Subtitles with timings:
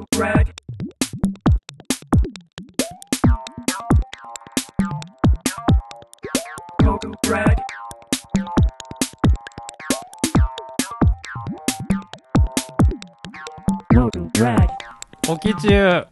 [0.00, 0.54] Local drag.
[6.82, 7.56] Local drag.
[13.92, 14.68] Local drag.
[15.28, 16.08] おきちゅう、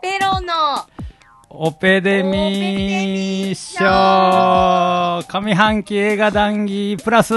[0.00, 0.86] ペロの
[1.50, 7.34] オペデミー賞上半期映画談義プラス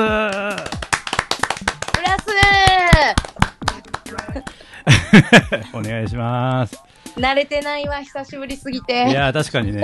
[5.74, 6.82] お願いします。
[7.18, 8.94] 慣れてないわ、久しぶりすぎいて。
[9.12, 9.84] やー、確かにね。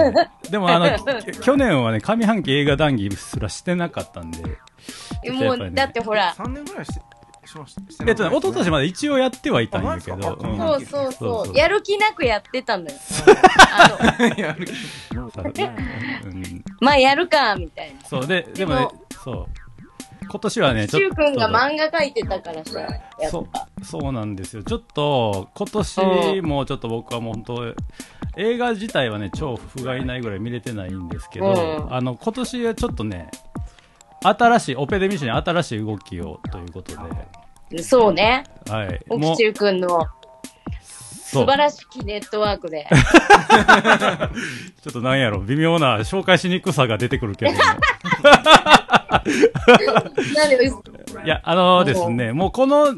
[0.50, 0.90] でもあの、
[1.22, 4.44] き 去年はね、上半期映画談義すらしてなかったんで。
[5.32, 7.02] もう、だってほら、3年ぐらいして
[7.48, 7.76] しまし
[8.08, 10.16] えっとね、一昨年ままで一応やってはいたんだけど。
[10.16, 10.88] あマジか？
[10.98, 12.92] んそうそうそうやる気なくやってたのよ。
[16.80, 18.02] まあやるか、みたいな。
[18.08, 19.46] そう、で、でもねでも、そう。
[20.30, 22.88] 今年はね、シュウくんが漫画描いてたからさ、
[23.30, 23.68] そうぱ。
[23.84, 24.64] そうなんですよ。
[24.64, 27.74] ちょっと、今年もちょっと僕はもう本当、
[28.38, 33.30] 映画自体はね、超不甲斐ないぐらい見れてないんですけど、うんあの、今年はちょっとね、
[34.22, 36.94] 新しい、オペデミッションに新しい動きをということ
[37.70, 38.44] で、そうね。
[38.68, 39.02] はい。
[39.08, 40.06] もう奥中くんの
[41.26, 42.88] 素晴らしきネットワークで。
[44.82, 47.52] ちょっとなんやろ、微妙な紹介しにくさが出てくるけど
[51.26, 52.94] いや、あのですね、もうこの、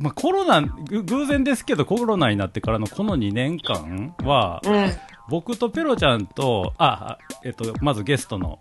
[0.00, 4.92] まあ、コロナ、ぐ偶然ですけど、コロナになってからのこの2年間は、うん。
[5.30, 8.58] 僕とペロちゃんと、あ、あえっと、まずゲストの、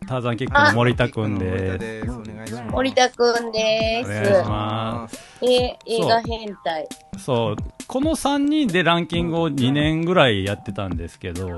[0.00, 2.10] タターザンキックの森田くん森田でです。
[2.10, 2.64] お願いします。
[2.72, 4.10] 森田くんです。
[4.10, 5.16] お願いします。
[5.16, 5.44] す。
[5.44, 6.88] え、映画変態。
[7.18, 11.56] そう、この3人でランキングを2年ぐらいやってたんですけど、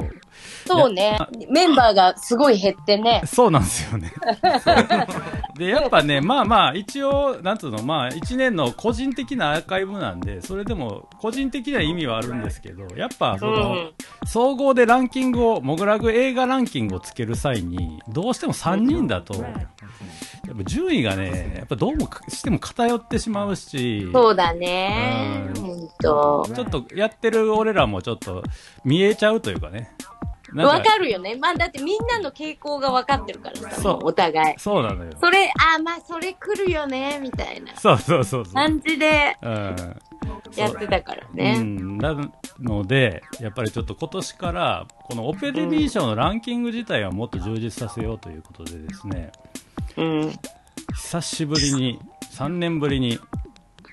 [0.66, 1.18] そうね。
[1.50, 3.22] メンバーがすごい減ってね。
[3.26, 4.12] そうなんですよね。
[5.56, 13.92] で、やっぱね、まあまあ、一応、なんつうの、まあ、1年の個人的なアーカイブなんで、それでも、個人的な意味はあるんですけど、やっぱ、その、うん
[14.26, 19.42] 総合でランキングを、モグラグ映画ランキングをつける際に、どうしても3人だと、や
[20.52, 25.44] っぱ順位がね、やっぱどうもしても偏ってしまうし、そうだね。
[25.48, 25.88] うん。
[26.00, 28.42] ちょっとやってる俺らもちょっと
[28.84, 29.90] 見えちゃうというかね。
[30.54, 31.36] わかるよね。
[31.36, 34.54] まあだってみんなの傾向が分かってるからさ、そうお互い。
[34.58, 35.12] そうなのよ。
[35.20, 38.54] それ、あ、まあそれ来るよね、みたいなそうそうそうそう。
[38.54, 40.00] 感じでうん。
[40.56, 41.58] やってたからうね。
[41.58, 42.16] ん、な
[42.60, 49.32] ので、やっぱりちょっと今年から、このオペデミー賞のランキング自体はもっと充実させようということでですね、
[49.96, 50.32] うん。
[50.94, 51.98] 久しぶりに、
[52.32, 53.18] 3年ぶりに、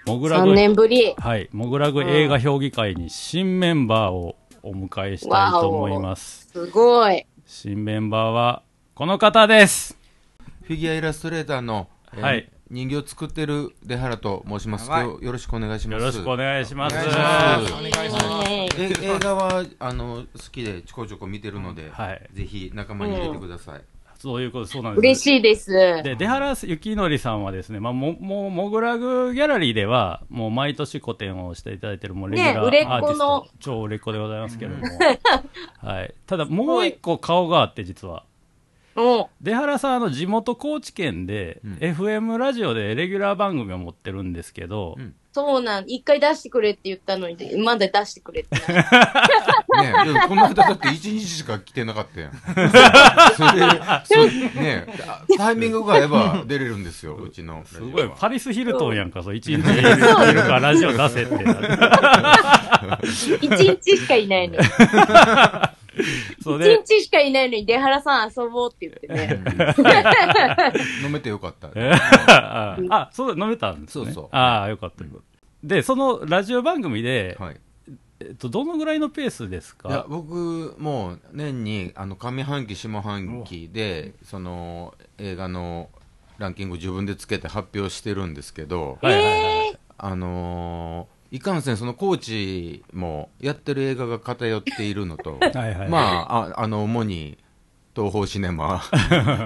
[0.06, 1.16] モグラグ3、年ぶり。
[1.18, 6.50] はい、モグラグ映画評議会に新メンバーをお迎えしたいと思います。
[6.52, 7.26] すごい。
[7.46, 8.64] 新メンバーは、
[8.94, 9.98] この方です。
[10.64, 14.90] フィギュアイラストレーターの、えーはい人形を作ってる出原と申します。
[14.90, 16.00] よろしくお願いします。
[16.00, 16.96] よろしくお願いします。
[16.96, 23.82] お願いします映画はあの好きでちょこちょこ見てるので、はいぜひ仲間に入れてください。
[24.22, 25.00] そういうこと、そうなんです。
[25.00, 25.72] 嬉しいです。
[25.72, 34.84] で、出原幸則さんはですね、まあ、も、もう、モグラグギャラリーでは、もう毎年個展をしていただいてる、もうレギュラーアーティスト、超売れっ子でございますけれども。
[35.80, 36.14] はい。
[36.28, 38.26] ただ、もう一個顔があって、実は。
[38.96, 39.26] うん。
[39.42, 45.86] 出原さん、あの、地元高知県で、うん FM ラジオでレギュラー番組を持ってるんですけど、うんそうなん。
[45.88, 48.54] 一回出してくれって言ったのに、まだ出してくれって。
[48.72, 48.84] ね
[50.06, 52.32] でもこの間だって1日しか来てなかったやん。
[53.36, 54.16] それで、そ
[54.60, 54.86] ね
[55.38, 57.64] タイミングが合えば出れるんですよ、うちの。
[57.66, 59.72] すごい、パリス・ヒルトンやんか、そう、一日いるか
[60.48, 61.34] らラジオ出せって。
[63.42, 64.64] 一日しかいないのに。
[66.42, 69.44] そうで、一日しかいないのに、出原さん遊ぼうって言ってね。
[71.04, 71.70] 飲めてよかった。
[71.76, 71.92] え
[72.28, 74.06] あ、あそう、飲めたんですね。
[74.06, 75.04] そうそうああ、よかった。
[75.64, 77.60] で、そのラジオ番組で、はい。
[78.20, 85.90] えっと、どのぐらいのペースですいやか僕もう年にあの上半期下半期でその映画の
[86.38, 89.80] ランキングを自分でつけて発表してるんですけど、はいはいはい。
[89.98, 97.38] あのーいかんせんそのコーチもやってる映画が偏っているのと はいはいまあああの主に
[97.96, 98.84] 東宝シネマ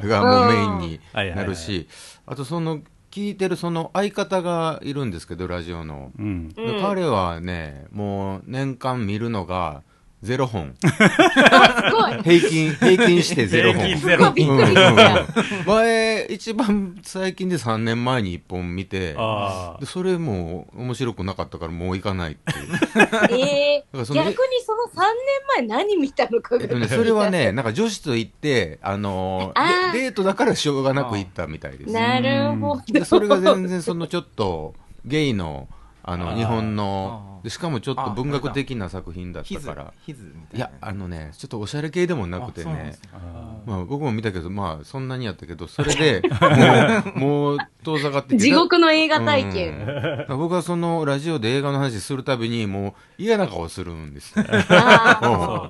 [0.04, 1.00] がもうメインに
[1.36, 1.88] なるし
[2.26, 6.50] あとその聞いてるその相方がいるんですけどラジオの、うん。
[6.50, 9.84] で彼はねもう年間見るのが
[10.22, 12.40] ゼロ本 あ、すごい。
[12.40, 13.86] 平均、平均してゼロ本。
[13.86, 15.20] 平均ゼロうんうんた。
[15.20, 15.28] うん
[15.66, 23.40] 前、一番最近で3年前に1本見て、あでそれもう面白くなかったからもう行かないっていう。
[23.40, 24.36] ええらその逆に
[24.66, 25.06] その3
[25.58, 31.92] 年前何見たのかがえっとね、それはね、なんか女子と行って、あのあーデデートだからしょうがなく行ったみたいです。
[31.92, 32.82] なるほど。
[32.88, 34.74] でそれが全然そのちょっと、
[35.06, 35.68] ゲイの、
[36.08, 39.94] あの日本のでしかもちょっとあ文学的な作品だったから。
[40.08, 42.96] いやあのねちょっとおしゃれ系でもなくてね。
[43.66, 46.22] まあ僕も見たけどまあそんなにやったけどそれで
[47.16, 50.26] もうもう遠ざかってきて地獄の映画体験。
[50.30, 55.70] 僕はそのラジオで映画の話するたびにもう嫌な顔するんですそー。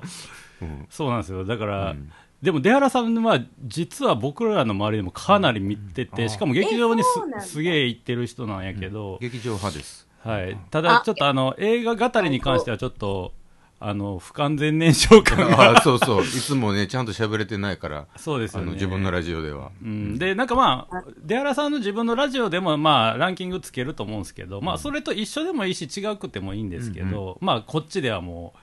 [0.60, 0.64] う。
[0.64, 0.64] う。
[0.66, 0.86] ん。
[0.90, 1.44] そうなんですよ。
[1.46, 2.12] だから、うん。
[2.42, 6.28] でも出原さんは実は僕らの周りでもかなり見てて、うん。
[6.28, 7.02] しかも劇場に
[7.40, 13.32] すすげえ行ってる人なんやけど、劇場派ですはい、ただあちょっとあの映画語りに関してはちょっと
[13.78, 15.76] あの不完全燃焼感が。
[15.78, 16.24] あそうそう。
[16.24, 18.64] いつもねちゃんと喋れてないからそうですよね。
[18.64, 19.70] あの自分のラジオでは。
[19.82, 28.58] うん、でなんかまあ出原さんの自分のラジオでもまあランキングつけると思うんですけど、まあそれと一緒でもいいし違くてもいいんですけど、まあこっちではもう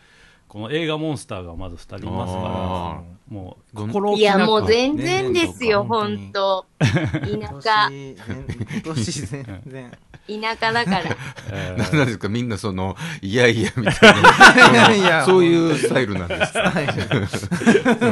[0.53, 6.67] この映画モンスターがまず2人いますかあらもう心いや、もう全然ですよ、ねほんと。
[6.77, 6.87] 田
[7.27, 9.91] 今舎、年今年全然
[10.27, 11.03] 田舎だから。
[11.51, 11.77] えー。
[11.77, 14.13] 何なんですかみんなそのいやいやみたい
[15.09, 15.25] な。
[15.25, 16.59] そういうスタイルなんです。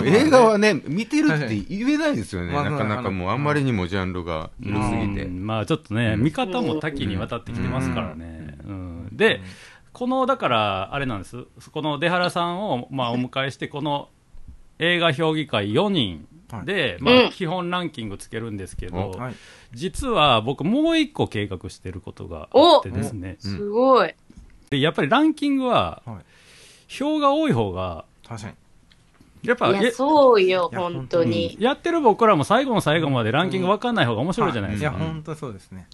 [0.04, 5.26] 映画はね見てるって言えないですよねまあなかなかもうあんまりにもジャンルが広すぎて。
[5.26, 5.46] うん。
[5.46, 8.58] まあちょっとね、見方も多岐にわたってきてますからね。
[8.66, 9.10] うん。
[9.12, 9.42] で、
[10.02, 11.46] この、だから、あれなんです。
[11.72, 14.10] この出原さんを、まあ、お迎えして、この
[14.80, 16.28] 映画評議会4人
[16.66, 17.30] で、まあ、うん。
[17.30, 19.36] 基本ランキングつけるんですけど、はい。
[19.74, 23.36] 実は僕もう一個計画してることがあってですね。
[23.38, 24.16] すごい。
[24.72, 26.16] で、やっぱりランキングは、はい。
[26.92, 28.56] 票が多い方が、確かに。
[29.44, 31.58] やっぱ、や、そうよ、本当に。
[31.60, 34.90] やってる僕らも最後の最後までランキング分かんない方が面白いじゃないですか。
[34.90, 35.88] いや本当そうですね。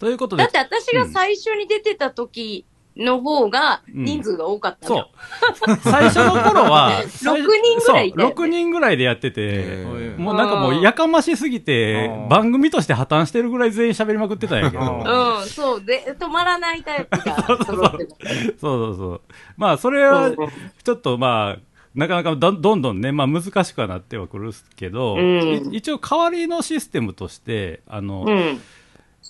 [0.00, 2.66] ということでだっ、て私が最初に出てた時
[2.96, 5.78] の方が人数が多かったのそうよ。。
[5.82, 9.84] 最初の頃は、 6人ぐらいいたよねそう6人ぐらいでやってて
[10.18, 14.82] もうなんかもうやかましすぎて番組として破綻してるぐらい全員喋りまくってたんやけど。
[14.82, 15.84] あうん、そう。
[15.84, 18.28] で、止まらないタイプが揃ってた。
[18.28, 19.20] そうそうそう。
[19.56, 28.60] まあ、それは、ちょっとまあ、なかなかどどんどんね、まあ難しくはなってはくるけど、うんい一応代わりのシステムとして、あの、うん。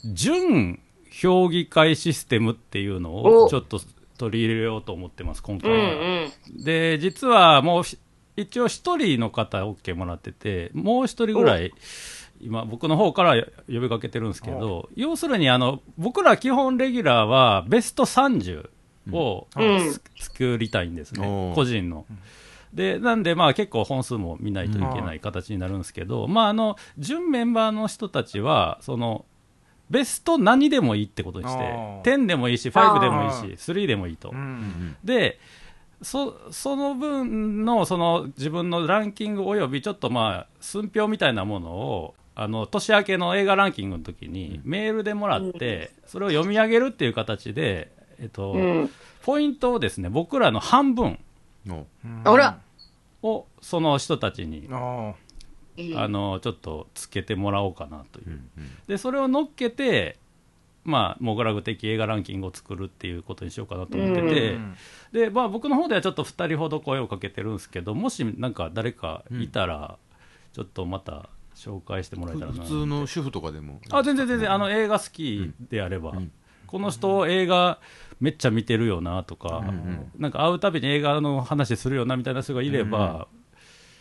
[0.04, 0.80] 準
[1.12, 3.80] 評議会システムっていうのをおちょっと
[4.18, 5.94] 取り入れようと思ってます、今回うんは。
[6.56, 6.64] うん。
[6.64, 7.98] で、実はもうひ、
[8.36, 11.72] 一応一人の方 OK もらってて、もう一人ぐらい、
[12.40, 18.68] 今、僕の方から呼びかけてるんですけど、要するに、あの、僕ら基本レギュラーは、ベスト30
[19.12, 19.94] を、うん。
[20.18, 22.06] 作りたいんですね、個人の。
[22.72, 29.26] で、なんで、まあ結構本数も見ないといけない形になるんですけど、まああの、準メンバーの人たちは、その、
[29.90, 34.30] ベスト何でもいいってことにしてあー、10でもいいし、5でもいいあし、3でもいいと。
[34.30, 35.38] うんで、
[36.02, 48.90] そその分のその自分のランキングおよびちょっとまあ寸評みたいなものをあの年明けの映画ランキングの時にメールでもらって、それを読み上げるっていう形で、えっとうん。
[49.22, 51.18] ポイントをですね僕らの半分
[51.66, 51.86] の
[52.24, 52.58] あら。
[53.22, 54.68] をその人たちに、
[55.96, 60.18] あのちょっとつけてもらおうかなという、うんでそれを乗っけて
[60.84, 64.58] まあモグラグ的映画ランキングを作るっていうことにしようかなと思ってあて、
[65.12, 69.96] で、まあ、僕の方ではちょっと2人ほど声をかけてるんですけどもしなんか誰かいたら、
[70.52, 73.80] ちょっとまた紹介してもらえたらな普通の主婦とかでも。
[73.90, 74.52] あ全然全然。
[74.52, 76.14] あの映画好きであれば、
[76.66, 77.78] この人映画
[78.20, 79.64] めっちゃ見てるよなとか、
[80.18, 83.28] なんか会うたびに映画の話するよなみたいな人がいれば、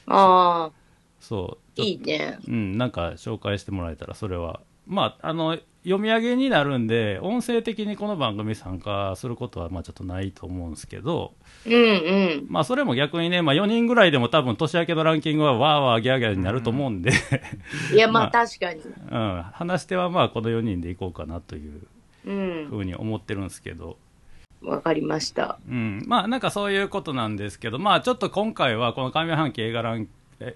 [0.07, 0.72] ああ、
[1.21, 2.39] そういいね。
[2.47, 11.33] うん、なんか紹介してもらえたらそれはまああの読み上げになるんで音声的にこの番組参加することはまあちょっとないと思うんですけど、
[11.65, 12.45] うんうん。
[12.49, 17.11] まあ、それも逆にね、まあ、4人ぐらいでも多分年明けのランキングはわーわーギャーギャーになると思うんで、
[17.93, 18.81] いや、ま まああ確かに。
[18.81, 21.81] うん、話してはまあこの4人でいこうかなという
[22.25, 22.77] うんふ。
[22.77, 23.97] うに思ってるんですけど、
[24.61, 25.57] わかりました。
[25.67, 30.07] うん、まあなんかそういうことなんですけど、まあちょっと今回はこの上半期映画ランえ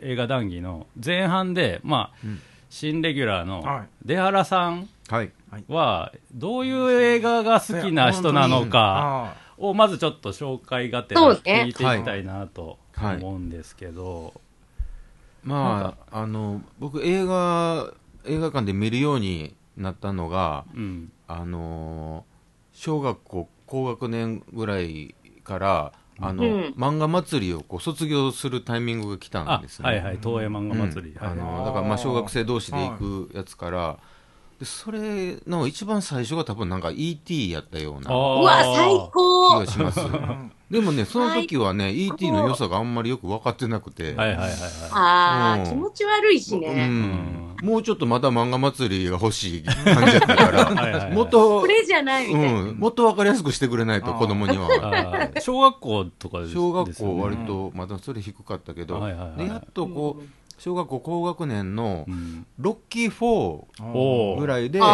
[0.02, 2.40] 映画談義の前半で、まあ、うん。
[2.70, 3.88] 新レギュラーのはい。
[4.04, 5.32] 出原さんはい。
[5.70, 11.66] はどういう映画が好きな人なのかあをまずちょっと紹介がてらそうね。
[11.68, 13.18] 聞いていきたいなとはい。
[13.18, 14.34] 思うんですけど、
[15.44, 17.94] まああの僕映画
[18.26, 22.26] 映画館で見るようになったのがうん、あの
[22.74, 26.74] 小学校高学年ぐらいからあの、うん。
[26.78, 29.86] 漫画祭りをこう卒業するタイミングが来たあんですね。
[29.90, 31.24] はいはい東映漫画祭り、うん。
[31.24, 31.36] あはい。
[31.36, 33.98] のだからまあ小学生同士で行くやつから、
[34.60, 40.00] でそれの一番最初が多分なんか ET やったようなうわ、最気高がします。
[40.72, 44.30] でもね、その時はね、ET の良さがあんまりよく分かってなくて、はい。
[44.30, 44.52] はいはいはい。
[44.92, 45.70] ああ、うん。
[45.70, 46.88] 気持ち悪いしうね。
[46.88, 51.14] ん、もうちょっとまだ漫画祭りが欲しい感じだったか はいはいはら、い。
[51.14, 52.62] もっとこ、れじゃないみたいな。
[52.62, 55.30] うん、もっと分かりやすくしてくれないと、子供には。
[55.40, 59.38] 小学校とかです小学校割とまだそれ低かったけど、はいはいはい。
[59.40, 60.24] でやっとこう
[60.58, 62.46] 小学校高学年のうん。
[62.58, 64.86] ロッキー4おーぐらいでや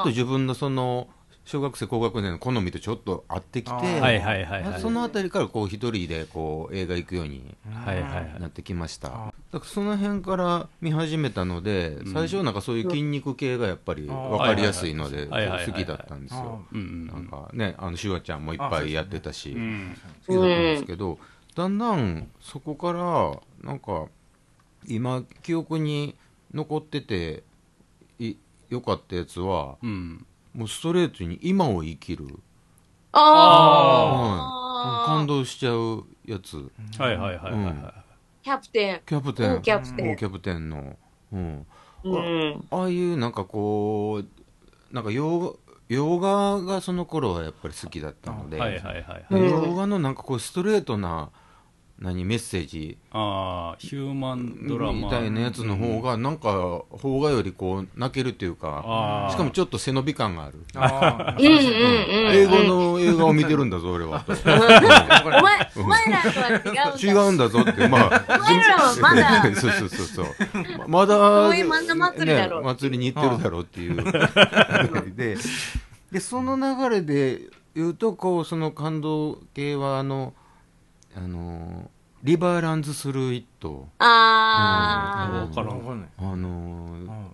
[0.00, 1.08] っと自分のその
[1.46, 4.00] 小学生高学年の好みとちょっと合ってきて、あー。
[4.00, 4.80] はいはいはいはい。
[4.80, 8.40] そのあたりからこう一人でこう映画行くようにはいはいはい。
[8.40, 19.96] なってきました、だからその辺から見始めたので、最初はなんかそういう筋肉系がやっぱり分かりやすいのではいはいはい好きだったんですよ、なんかねあのシュワちゃんもいっぱいやってたし、うん。
[20.26, 21.18] 好きだったんですけど、
[21.54, 24.06] だんだんそこからなんか
[24.88, 26.16] 今記憶に
[26.52, 27.44] 残ってて
[28.18, 28.34] い
[28.68, 30.25] 良かったやつはうん。
[30.56, 32.26] もうストレートに今を生きる、
[33.12, 36.70] ああ、感動しちゃうやつ。
[36.98, 37.94] はいはいはいはいは
[38.42, 39.00] キャプテン。
[39.04, 39.54] キャプテン。
[39.54, 40.08] うんキャプテン。
[40.08, 40.96] うんキャプテンの、
[41.32, 41.66] うん、
[42.04, 42.64] うん。
[42.70, 45.58] ああいうなんかこうなんか洋
[45.88, 48.60] 洋画がその頃はやっぱり好きだったので、い。
[48.60, 49.26] はいはいはいはい。
[49.30, 49.50] うん。
[49.50, 51.30] 洋画のなんかこうストレートな
[51.98, 52.98] 何メッセージ？
[53.10, 54.92] ああ、ヒューマンドラマ。
[54.92, 60.62] みたいなやつの方がなんか邦画よりこう泣けるっていうかしかもちょっと背伸び感がある。
[60.74, 61.62] あうんうんうん。
[62.32, 64.20] 英語の映画を見てるんだぞ俺は。
[64.20, 67.22] と お前、お前らとは違うんだ。
[67.22, 67.88] 違うんだぞって。
[67.88, 69.42] まあお前らはまだ。
[69.54, 70.26] そうそうそうそう。
[70.88, 72.58] まだそういう漫画祭りだろ。
[72.58, 73.96] うね祭りに行ってるだろうっていう。
[75.16, 75.38] で
[76.12, 77.40] でその流れで
[77.74, 80.34] 言うとこうその感動系はあの
[81.16, 81.90] あの
[82.22, 85.78] リバーランズ・スルー・イットあわからん。
[85.78, 87.32] わかんないあの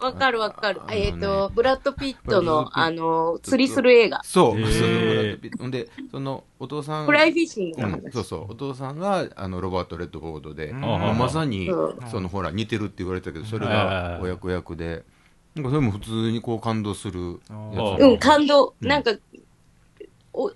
[0.00, 0.80] あ、わかるわかる。
[0.90, 4.20] えっと、ブラッド・ピットの、あの、釣りする映画。
[4.24, 5.70] そう、そうそうブラッドピット。
[5.70, 7.82] でそのお父さんフライフィッシング。
[7.82, 8.52] のうん、そうそう。
[8.52, 10.80] お父さんがあのロバート・レッドフォードで、うん。
[10.80, 12.10] まあまさに、うん。
[12.10, 15.04] そのほら似てるって言われたけどそれが親子役で。
[15.54, 18.02] なんかそれも普通にこう感動するやあつ。
[18.02, 18.74] うん、感動。
[18.80, 19.14] うんなんか、お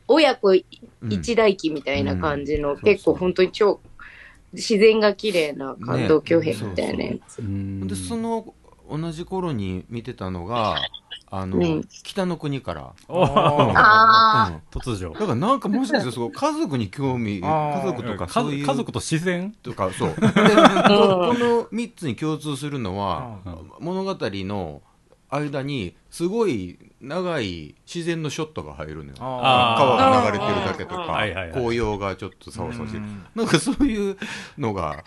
[0.09, 1.13] 親子うん。
[1.13, 2.81] 一代記みたいな感じの、うん。
[2.81, 3.81] 結構本当に超、
[4.53, 7.41] 自然が綺麗な感動巨編みたいなやつ。
[7.41, 7.87] うん。
[7.87, 8.55] でその
[8.91, 10.77] 同じ頃に見てたのが
[11.29, 11.89] あの、うん。
[12.05, 14.81] 北の国から、あうん。
[14.81, 15.13] 突如。
[15.13, 15.21] だ。
[15.21, 18.65] からなんかもしかしてそう家族に興味家族とか家そういう。
[18.65, 19.53] 族家族と自然？
[19.63, 20.09] とかそう。
[20.15, 20.33] でここ
[21.35, 23.39] の3つに共通するのは、
[23.81, 24.83] 物語の
[25.29, 29.17] 間にすごい長い自然のショットが入るのよ。
[29.19, 33.01] 川が流れてるだけとか紅葉がちょっとさわさわして
[33.35, 34.17] なんかそういう
[34.59, 35.05] のが。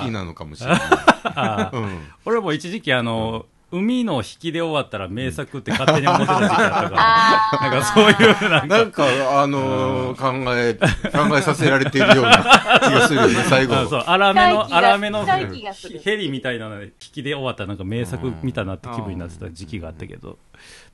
[0.00, 0.76] 好きなのかもしれな
[1.72, 20.38] い、 うん、俺も一時期あの、海の引きで終わったら名作って勝手に思ってた時期あったから、なんかそういう、なんか、なんかあのー考え考えさせられているような気がするよね最後あそう、荒めの、荒めの、ヘリみたいなので引きで終わったらなんか名作見たなって気分になってた時期があったけど、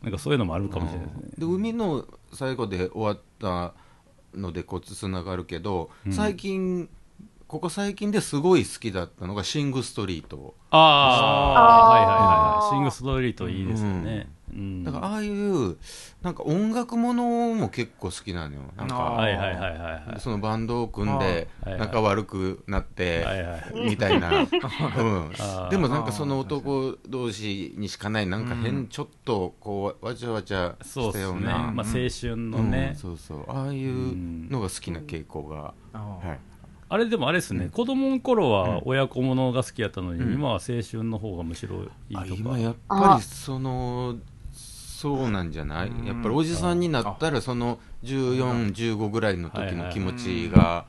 [0.03, 1.23] なんかそういうのもあるかもしれないですね。
[1.39, 3.75] で海の最後で終わった
[4.39, 6.89] のでこうつながるけど、最近
[7.49, 10.57] ここ最近ですごい好きだったのがシング・ストリート。
[10.71, 11.99] ああ、あー。
[11.99, 12.71] はいはいはい。
[12.71, 14.29] シングストリートいいですよね。
[14.51, 14.83] うん。
[14.83, 15.77] だからああいう
[16.23, 18.63] なんか音楽ものも結構好きなのよ。
[18.77, 20.21] なんかはいはいはいはいはい。
[20.21, 24.49] そのバンドを組んで仲悪くなって、はいはいみたいな、 うん。
[25.71, 30.75] でもなんかその男同士にしかないなんか変、ちょっとこうわちゃわちゃ。
[30.83, 32.73] したような、まあ青春のうん。
[32.73, 32.97] ね。
[32.97, 33.45] そうそう。
[33.49, 36.39] ああいうのが好きな傾向が、あはい、
[36.89, 40.35] あれでもあれですね、子供の頃は親子ものが好きやったのに、うん。
[40.35, 42.35] 今は青春の方がむしろいいあとか。
[42.39, 44.17] 今やっぱりその
[44.53, 45.89] そうなんじゃない？
[45.89, 46.07] うん。
[46.07, 50.87] やっぱりおじさんになったらその1415ぐらいの時の気持ちが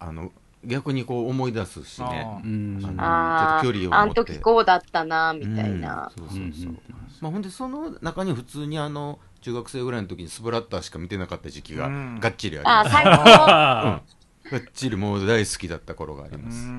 [0.00, 0.32] あの
[0.64, 2.26] 逆にこう思い出すしね。
[2.26, 2.80] あうん。
[2.84, 4.20] あのあちょっと距離をあ、あ持って。
[4.20, 6.12] の時こうだったな、みたいな。
[6.16, 6.28] うん。
[6.28, 6.78] そうそうそう、うん。
[7.20, 12.18] まあ、ほんでその中に普通にあの中学生ぐらいの時にスプラッターしか見てなかった時期がうん。
[12.20, 13.04] がっちりありああ、ます、最
[14.02, 14.02] 高。
[14.56, 16.78] あがっちりもう大好きだった頃があります、うん。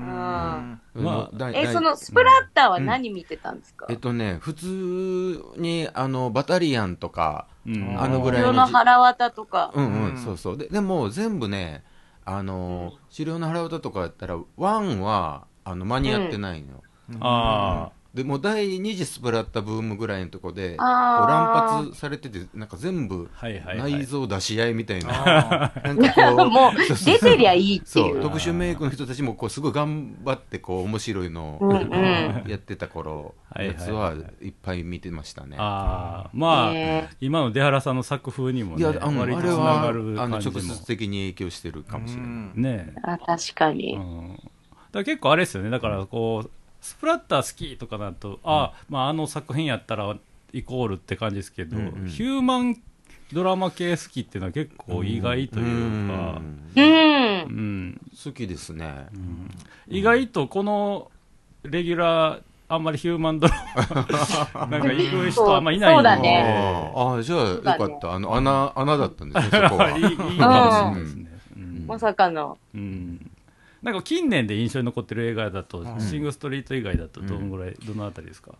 [0.94, 1.50] まあ。
[1.52, 3.86] え、そのスプラッターは何見てたんですか？
[3.88, 8.00] えっとね普通にあのバタリアンとかうん。
[8.00, 9.72] あのぐらい色の腹渡とか。
[9.74, 10.18] うんうん、うん。
[10.18, 10.58] そうそう。
[10.58, 11.82] ででも全部ね
[12.24, 16.82] あのー治療の腹歌とかやったらワンはあの間に合ってないのよ、
[17.20, 23.92] あでもう第二次スプラッタブームぐらいのとこで乱発されててなんか全部はいはいはい。
[23.94, 25.10] 内臓出し合いみたいな、
[25.64, 26.72] あ なんかこう もう
[27.04, 28.12] 出てりゃいいっていう。
[28.12, 32.44] そう特殊メイクの人たちもこうすごい頑張ってこう面白いのをうんうん。
[32.46, 35.56] やってた頃やつはいっぱい見てましたね。
[35.58, 42.30] ああまあ、ね今の出原さんの作風にもねいやあのあれはがるあの直接的に影響してるかもしれない。
[42.30, 42.52] うん。
[42.56, 43.96] ねあ確かうに。
[43.96, 44.38] ん、
[44.92, 45.70] だ結構あれですよね。
[45.70, 46.50] だからこう
[46.84, 50.14] スプラッター好きとかなると、あまああの作品やったら
[50.52, 52.76] イコールって感じですけど、うんうんヒューマン
[53.32, 56.42] ドラマ系好きっていうのは結構意外というか、
[56.76, 56.82] うんうん。
[56.82, 59.06] うん好きですね。
[59.88, 61.10] 意外とこの
[61.62, 63.54] レギュラーあんまりヒューマンドラ
[64.52, 68.12] マ なんか行く人あんまいないんでそうだねああじゃあよかった。
[68.12, 69.90] あの穴穴だったんですねそこは。
[69.96, 72.58] いいいいかもしれないですね、うんまさかの。
[72.74, 73.30] うん
[73.84, 78.52] なんか近年で印象に残ってる映画だと、んシング・ストリート以外だとどのぐらい、どのあたりですか？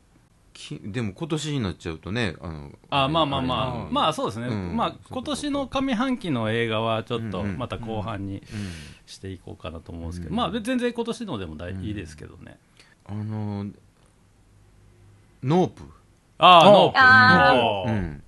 [0.53, 4.77] きでも今年になっちゃうとねあのあまあまあまあ、うんまあそうですね、うん。
[4.77, 7.59] まあ今年の上半期の映画はちょっとうんうん。
[7.59, 8.43] また後半にうん
[9.07, 10.37] していこうかなと思うんですけど、うん。
[10.37, 11.83] まあ全然今年のでも大うん。
[11.83, 12.59] いいですけどね、
[13.07, 13.65] あの
[15.43, 15.83] ノープ。
[16.39, 16.99] ああノープ。
[16.99, 17.57] あー。
[17.57, 17.91] ノープ。
[17.91, 18.23] うん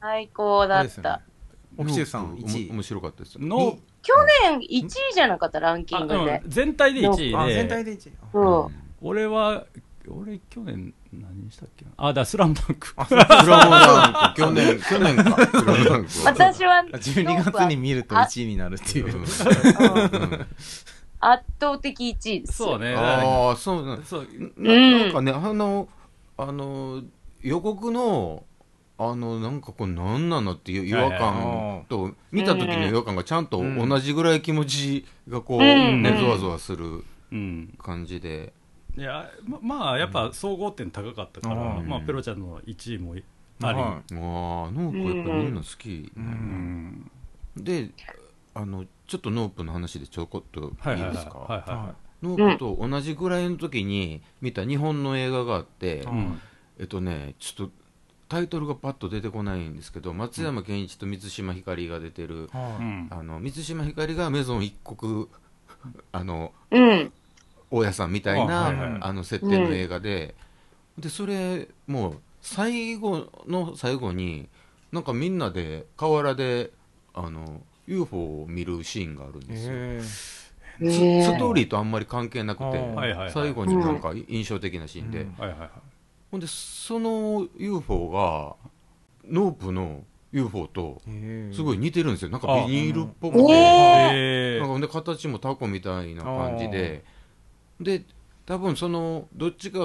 [0.00, 1.20] 最高だった。
[1.76, 3.38] オキシルさんノープ1位おも面白かったです。
[3.38, 4.12] ノープ去
[4.48, 6.34] 年1位じゃなかった、ランキングで。
[6.34, 6.40] あ。
[6.44, 8.12] うん全体で1位あで全体で1位。
[8.32, 8.70] そ
[9.02, 9.64] 俺は
[10.08, 11.90] 俺去年何したっけな？
[11.96, 12.86] あだスラムダンク。
[12.86, 14.40] スラムダンク。
[14.40, 15.46] 去年去年か。
[15.50, 16.10] スラムダンク。
[16.24, 19.06] 私は、12月に見ると1位になるっていう。
[19.06, 20.46] うんうん。
[21.18, 22.68] 圧倒的1位ですよ。
[22.68, 22.94] そうね。
[22.94, 24.28] ああそうなんそう。
[24.56, 25.88] ななんかね、あの、
[26.36, 27.02] あの、
[27.42, 28.44] 予告の、
[28.98, 36.02] あの、なんかこう、なんなのっていう違和感と、見た時の違和感がちゃんと同じぐらい気持ちがこう、うん。
[36.02, 37.74] ね、ゾワゾワするうん。
[37.78, 38.52] 感じで。
[38.96, 41.86] いやままあやっぱ総合点高かったから、うん。
[41.86, 43.22] まあペロちゃんの1位もあり、
[43.60, 46.12] はああ、 NOPE やっぱりみんな好き。
[47.56, 47.90] で、
[48.54, 56.04] あの、ちょっと NOPE の話でちょこっとはいはいですか NOPE と同じぐらいの時に見た日本の映画があって、
[56.78, 57.72] えっとね、ちょっと
[58.28, 63.08] タイトルがパッと出てこないんですけど、松山ケンイチと満島ひかりが出てる、うん。
[63.10, 65.28] あの満島ひかりがめぞん一刻
[66.12, 67.12] あのうん。
[67.70, 69.12] 大家さんみたいなあ、あはいはいはい。
[69.12, 70.34] の設定の映画で、
[70.98, 74.48] でそれもう最後の最後に
[74.92, 76.70] なんかみんなで河原で
[77.14, 79.72] あの UFO を見るシーンがあるんいですよ。
[79.74, 81.22] へスへー。
[81.22, 83.30] ストーリーとあんまり関係なくて、あーはいはいはい。
[83.32, 85.34] 最後になんか印象的なシーンで、うん。
[85.38, 85.70] はいはいはい
[86.30, 88.56] ほんでその UFO が
[89.28, 91.50] ノープの UFO とえ。
[91.54, 92.30] すごい似てるんですよ。
[92.30, 94.60] なんかあビニールっぽくて、ええ。
[94.60, 97.04] なんかで形もタコみたいな感じで。
[97.80, 98.04] で
[98.46, 99.78] 多分そのどっちか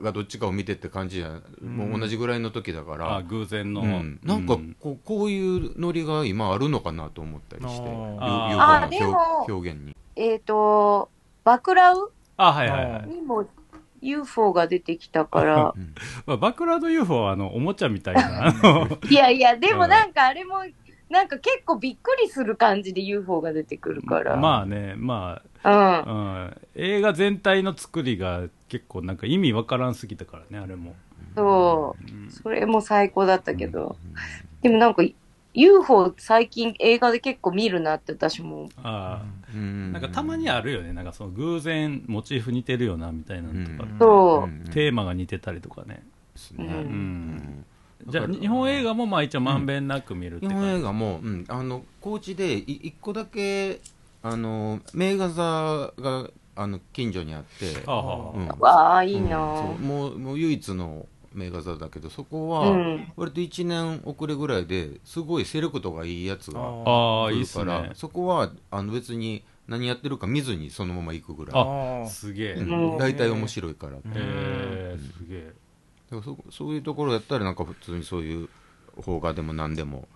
[0.00, 4.20] がどっちかを見てって感じや、もう同じぐらいの時だかあら、偶然の、うん。
[4.22, 4.76] なんかうん。
[4.80, 7.88] こうこういうノリが今あるのかなと思ったりして。
[7.88, 9.96] UFO あのでも表表現に。
[10.16, 11.10] えっと、
[11.44, 13.46] バクラウあはいはいはい、にも
[14.04, 15.78] UFO が出てきたから う。
[15.78, 15.94] ん
[16.26, 18.52] まあ、バクラード UFO はあのおもちゃみたいな
[19.10, 20.64] いやいや、でもなんかあれも、
[21.08, 24.36] なんか結構びっくりする感じで UFO が出てくるから。
[24.36, 25.70] まあねまうん。
[25.70, 30.94] あ、うん、映画全体の作りが結構なんか意味わからんすぎたからねあれも、
[31.34, 32.26] そうう。
[32.26, 33.96] んそれも最高だったけど。
[34.62, 35.02] でもなんか、
[35.54, 38.68] UFO 最近映画で結構見るなって私も。
[38.82, 39.22] あ
[39.54, 39.92] うあん。
[39.92, 40.92] なんかたまにあるよね。
[40.92, 43.98] なんかその偶然モチーフ似てるよなみたいなのとか、うん。
[43.98, 44.46] そう。
[44.48, 46.02] んテーマが似てたりとかね、
[46.34, 46.66] うですね。
[46.66, 47.64] ん。
[48.06, 53.80] じゃあ日本映画もまあ一応まんべんなく見るって日感じ、本映画も、うん、あの高知でい一個だけ
[54.22, 58.48] あの名画座があの近所にあって、あうん。
[58.58, 59.30] わあ、いいうん。
[59.30, 63.12] なもうもう唯一の名画座だけどそこはうん。
[63.16, 67.90] 割と1年遅れぐらいですごいセレクトがいいやつがああいいっるからね。
[67.94, 71.54] そこはあの別に何やってるか見ずにそのまま行くぐらい。
[71.56, 72.98] あすげえ、うん。
[72.98, 74.02] 大体面白いから、うん。
[74.14, 75.52] えー、すげえ。
[76.10, 78.48] だからそそういうところやったらなんか普通にそういう
[79.02, 80.08] 邦画でも何でも。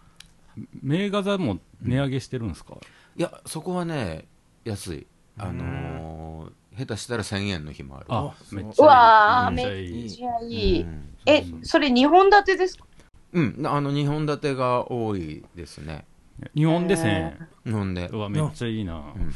[0.83, 2.75] 名画座も値上げしてるんですか、
[3.17, 4.27] いやそこはね
[4.65, 5.07] 安い。
[5.37, 8.07] あのー下手したら1000円の日もある。
[8.09, 8.79] あめっちゃいい。
[8.79, 9.67] うわあ、めっ
[10.09, 10.87] ちゃめいい。
[11.27, 12.85] えそれ2本立てですか？
[13.33, 16.07] うんあの2本立てが多いですね。
[16.55, 18.09] 日本で1000円日本で。
[18.13, 19.35] うわめっちゃいいな、ん。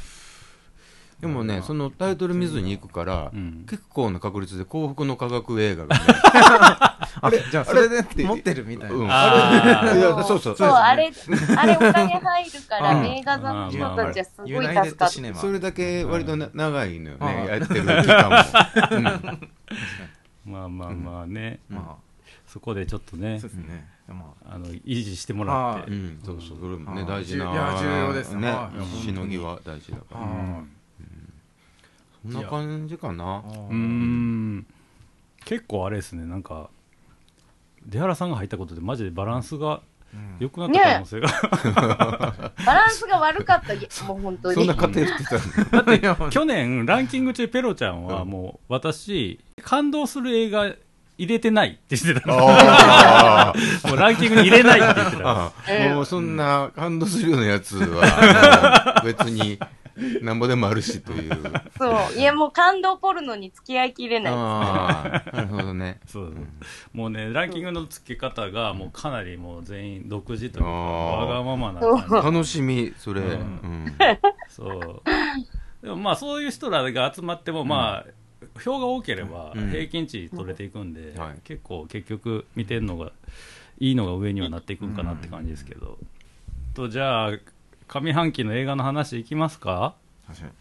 [1.20, 3.66] でもねそのタイトル見ずに行くから、うん。
[3.68, 6.00] 結構な確率で幸福の科学映画が、ね、
[7.24, 8.24] あれじゃあそれでて。
[8.24, 9.06] 持ってるみたいな、うん。
[9.08, 9.98] あー。
[9.98, 10.56] いやそうそう。
[10.56, 11.12] そう、あれ、
[11.56, 13.06] あれお金入るから、うん。
[13.06, 14.96] 映画座の人たちはすごい助かる。
[14.96, 17.46] ドシネマそれだけ割とな長いのよね、うん。
[17.46, 18.36] やってる時間も、
[20.44, 20.52] うん。
[20.52, 21.96] まあまあまあね、ま
[22.48, 23.88] そこでちょっとあねそうですね。
[24.08, 24.58] まあ。
[24.58, 25.92] の維持してもらって。
[25.92, 26.20] う、ん。
[26.24, 28.48] そうそうそれもね大事ないや重要ですね。
[28.48, 28.96] はい。
[29.00, 30.26] しのぎは大事だあから。
[30.26, 30.62] あ
[32.24, 33.36] そんな感じかな。
[33.36, 34.66] あうーん。
[35.44, 36.68] 結構あれですねなんか
[37.86, 39.80] 出原さんが入ったことでマジでバランスが
[40.14, 40.36] うん。
[40.40, 44.54] 良くなった可能性が、バランスが悪かった、 もう本当に。
[44.54, 44.74] そんな。
[44.74, 45.24] 偏って
[45.70, 50.66] たのいや 去年ランキング中ペロちゃんはもう私感動する映画
[51.16, 52.26] 入れてないって言ってた。
[52.26, 53.88] のあー。
[53.88, 55.30] もうランキングに入れないって言ってた。
[55.30, 55.52] あ
[55.86, 55.94] うん。
[55.94, 59.58] もうそんな感動するようなやつはもう別に
[60.22, 61.32] なんぼでもあるしという。
[61.78, 62.18] そう。
[62.18, 64.32] いや、もう感動ポルノに付き合いきれない。
[64.34, 66.00] ああなるほどね。
[66.06, 66.34] そう
[66.92, 71.80] もうねランキングの付け方がもうかなりもう全員独自というかわがままな
[72.22, 73.20] 楽しみそれ。
[73.20, 73.84] ううん。
[73.84, 73.96] ん
[74.48, 75.02] そう。
[75.84, 79.70] でもまあそういう人らが集まってもまあ、票が多ければうん。
[79.70, 81.38] 平均値取れていくんで、はい。
[81.44, 83.12] 結構結局見てるのが
[83.78, 85.98] いいのが上にはなっていくんかなって感じですけど、
[86.74, 87.38] とじゃあ
[87.88, 89.94] 上半期の映画の話いきますか、
[90.26, 90.52] 確かに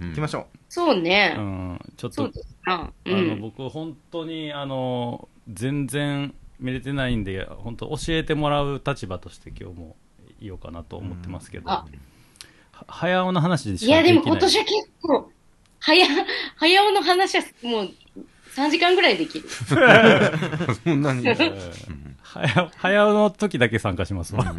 [0.00, 0.58] うん行きましょう。
[0.68, 1.34] そうね。
[1.38, 2.30] ん、ちょっと
[2.66, 3.40] あのん。
[3.40, 9.96] 僕本当にあの全然見れてないんで本当教えてもらう立場として今日も
[10.40, 11.70] いようかなと思ってますけど、
[12.86, 15.30] 早尾の話でしいや、でも今年は結構、
[15.80, 16.06] 早、
[16.56, 17.90] 早尾の話はもう
[18.54, 19.48] 3時間ぐらいできる。
[20.84, 21.26] そんなに。
[21.26, 24.54] え ー早早尾の時だけ参加しますわ、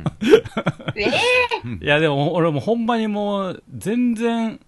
[0.95, 4.60] ええいやでも俺もうほんまにもう全然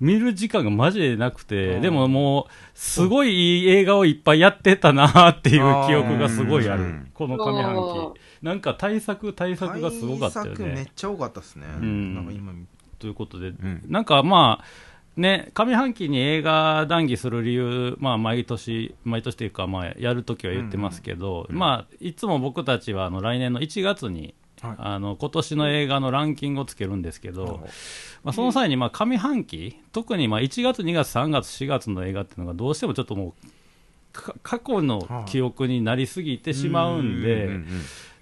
[0.00, 1.82] 見る時間がマジでなくて、うん。
[1.82, 7.10] でももうすごいいい映画をいっぱいやってたなっていう記憶がすごいある、うん。
[7.14, 7.74] この上半
[8.14, 8.20] 期。
[8.42, 11.66] なんか対策対う策がすごかったよ対策めっねちゃ多かったですね。
[11.80, 12.14] ん。
[12.14, 12.66] なんか今見
[12.98, 13.84] ということで、ん。
[13.88, 14.64] なんかまあ
[15.16, 24.74] ね上半期に映画談義する理由まあ毎年毎年というかまあやるときは言ってますけど、まあいつも僕たちはあの来年の1月にはい。
[24.78, 27.60] あの今年の映画のランキングをつけるんですけど、
[28.24, 37.66] まあ、その際にまあ上半期、特にまあ1月、2月、3月、4月の映画っていうのがどうしてもちょっともうか過去の記憶になりすぎてしまうんで、うんうん。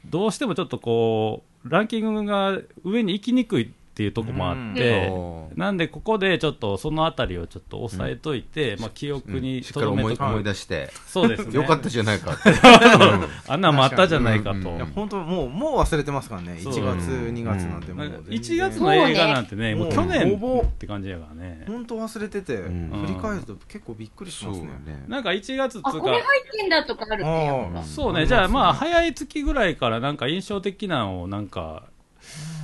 [0.07, 5.57] どうしてもちょっとこうランキングが上に行きにくいっていうところもあって、うん。
[5.57, 10.91] なんでここでちょっとそのあたりをちょっと押さえといて、まあ、記憶にしっかり思い出して。
[11.07, 11.55] そうですね。
[11.55, 12.51] よかったじゃないかって
[13.47, 14.57] あんなんもあったじゃないかと。
[14.57, 14.67] うん。
[14.67, 16.59] うんいや本当もうもう忘れてますからね。
[16.61, 16.73] そう。
[16.73, 17.35] 1月うん。
[17.35, 21.65] 2月なんてもう全1然月の映画なんてね、もう去年って感じやからね。
[21.69, 22.91] 本当忘れててん。
[23.07, 24.67] 振り返ると結構びっくりしますね。
[24.85, 25.05] ね。
[25.07, 27.83] なんか1月っあ、つうかこれ、入ってんだとかあるね。
[27.85, 31.85] そうね、じゃあまあ、早い月ぐらいからなんか印象的なのをなんか、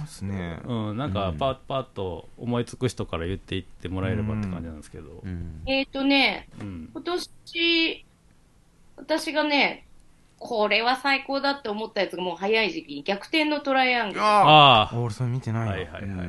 [0.03, 0.61] あですね。
[0.65, 1.39] うん、なんかうん。
[1.39, 5.21] パッパッと思いつく人から言っていってもらえればって感じなんですけど。
[5.23, 5.63] うん。
[5.67, 6.91] えっとね、うん。
[6.93, 8.07] 今年、
[8.97, 9.87] 私がね、
[10.39, 14.23] これは最高だって思ったやつがもう早い時期に逆転のトライアングル。
[14.23, 16.29] ああ俺それ見てあ、ないはいはいはいはい。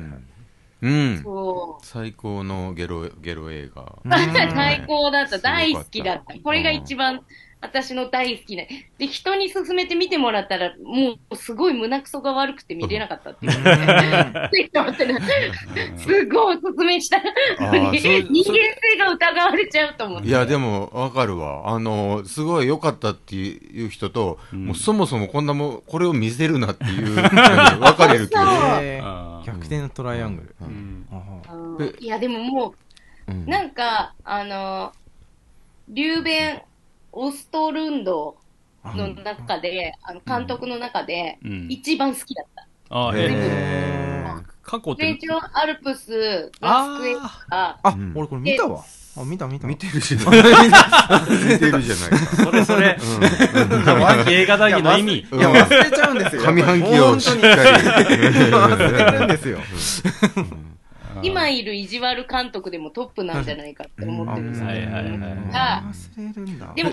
[0.82, 1.22] うん。
[1.22, 3.98] そ最高のゲロゲロ映画。
[4.04, 5.38] 最高だった。
[5.38, 6.34] 大好きだった。
[6.38, 7.24] これが一番
[7.62, 8.64] 私の大好きな。
[8.98, 13.52] で、人に勧めて見てもらったら、もうすごい胸くそが悪くて見れなかったっていう。
[13.52, 15.20] ちょっと待ってな
[15.96, 17.22] すごいお勧めした。
[17.60, 20.28] のに、 人間性が疑われちゃうと思って。
[20.28, 21.68] いやでもわかるわ。
[21.68, 24.66] あのすごい良かったっていう人と、ん。
[24.66, 28.28] もうそもそもこんなもんこれを見せるなっていう 分かれる。
[28.28, 28.42] けど、
[29.46, 30.54] 逆転のトライアング
[31.78, 31.96] ル。
[32.00, 32.74] いや、でもも
[33.28, 33.44] うん。
[33.44, 34.92] う、なんか、あの、
[35.88, 36.62] 流弁
[37.12, 38.36] オストルンド
[38.84, 41.66] の中で、あの監督の中で、うん。
[41.70, 42.66] 一番好きだった。
[42.90, 45.04] ああ、へえー過去って？
[45.04, 47.14] 全、長アルプス、ラスクエ
[47.50, 48.12] あア、あうん。
[48.14, 48.82] 俺これ見たわ。
[49.14, 49.66] あ見た見た。
[49.68, 50.38] 見てるじゃない
[51.52, 55.12] 見てるじゃないか、それそれ、う半期映画談義の意味。
[55.18, 56.42] いや忘れちゃうんですよ。
[56.50, 57.52] 上半期をしっかり。
[58.50, 59.58] 忘れるんですよ
[61.22, 64.66] 今いる意地悪監督でもトップなんじゃないかって思ってるんですよ。
[64.66, 65.82] はいはいはいあ。
[65.86, 66.72] 忘れるんだ。
[66.74, 66.90] でも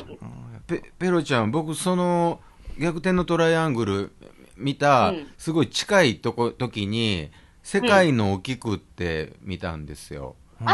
[0.67, 2.39] ペペロちゃん僕その
[2.79, 4.11] 逆転のトライアングル
[4.57, 5.27] 見た、うん。
[5.37, 7.31] すごい近いとこ時に
[7.63, 10.67] 「世界のお菊」って見たんですよ、うん、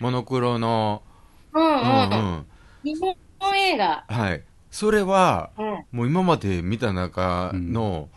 [0.00, 1.02] モノクロの、
[1.52, 1.70] うんうん。
[1.70, 2.46] うんうん。
[2.82, 2.94] 日
[3.38, 4.04] 本映画。
[4.08, 4.42] はい。
[4.70, 5.66] それはうん。
[5.92, 8.08] もう今まで見た中の、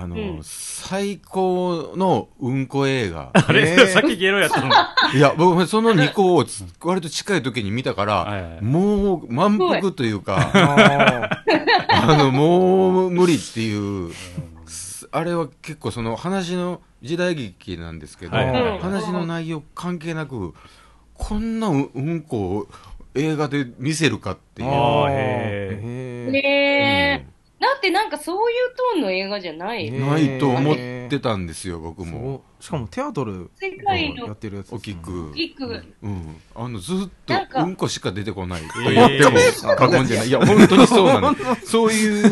[0.00, 0.40] あの、うん。
[0.42, 3.30] 最高のうんこ映画。
[3.34, 3.86] あれ、えー。
[3.88, 4.68] さっきゲロやったの？
[5.14, 8.62] いや僕その2個をつ割と近い時に見たから、はいはい。
[8.62, 11.42] もう満腹というか あ
[11.90, 14.12] あの、もう無理っていう、
[14.66, 20.54] すあれは結構その話の時代劇なんですけど、はいはい話の内容関係なく、
[21.14, 22.66] こんなううんこを
[23.14, 24.68] 映画で見せるかっていう。
[24.68, 25.14] あーへ
[25.82, 26.32] へー。
[26.32, 26.42] ねえ。
[26.42, 26.51] だ
[27.82, 29.90] ってなんかそういうトーンの映画じゃない。
[29.90, 32.44] ねないと思ってたんですよ、僕も。
[32.60, 35.34] そうしかもテアトル世界のやってるやつです大きく。
[35.34, 35.84] キック。
[36.02, 36.36] うん。
[36.54, 40.28] あの、ずっとなんかうんこしか出てこないとえー言っても過言じゃない。
[40.28, 41.34] いや、本当にそうなの。
[41.64, 42.30] そういう、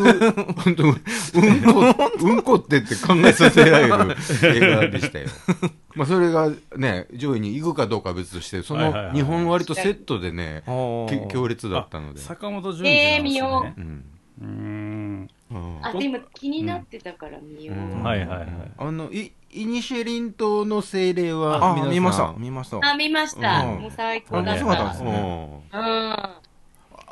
[0.53, 4.17] 本当うんこ、うんこってって考えさせられる
[4.55, 5.27] 映画でしたよ。
[5.97, 12.21] まあ、それがね、上位に行くかどうかは別として、そのはいはいはい日本割とセットでね、あーき強烈だったので。
[12.21, 13.15] 坂本淳二なんですね。
[13.17, 14.05] えー見ようん。
[14.41, 15.29] うーん。
[15.51, 17.77] うんあ、でも気になってたから見よう。
[17.77, 18.49] うんはいはいはい。
[18.79, 23.65] あの、い、イニシェリン島の精霊は、あ皆さん見ました見ましたあ、見ました。
[23.65, 24.95] うんもう最高だっ面白かったでた。
[24.97, 26.17] すねうんうん。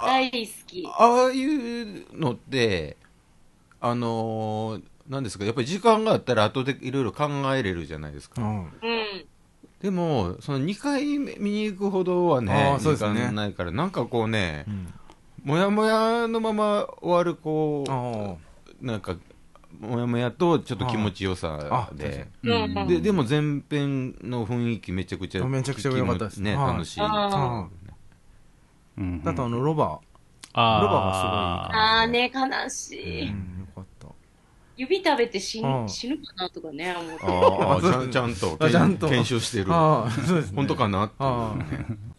[0.01, 0.87] 大好き。
[0.87, 2.97] ああいうのって、
[3.81, 8.43] あのーなんですか、やっぱり時間があったら後でいろいろ考えれるじゃないですか。
[8.43, 8.71] うんうん。
[9.81, 14.95] でも、その2回目見に行くほどはねあ、ーそうですね時間ないから、なんかこうねう、ん
[15.49, 18.37] もやもやのまま終わる、こあ
[18.83, 19.17] う、なんか、
[19.81, 22.29] もやもやとちょっと気持ちよさあで。
[22.43, 22.87] うんうん。
[22.87, 26.73] で、でも前編の雰囲気めちゃくちゃ、めちゃくちゃ良かったですね、はい。
[26.75, 27.01] 楽しい。
[27.01, 27.69] あああ
[28.99, 29.23] うん。
[29.25, 30.01] だとあのロバ
[30.53, 30.83] あー。
[30.83, 32.31] ロバがすごいあーね、
[32.65, 33.29] 悲しーい。
[33.31, 34.09] うんよかった。
[34.77, 37.25] 指食べて死うんぬ死ぬかなとかね、思って。
[37.25, 39.09] ああ、ちゃんちゃんと、あちゃんと。
[39.09, 39.73] 検証してる。
[39.73, 40.57] ああそうですね。
[40.57, 41.21] 本当かなっていう。
[41.21, 41.57] あ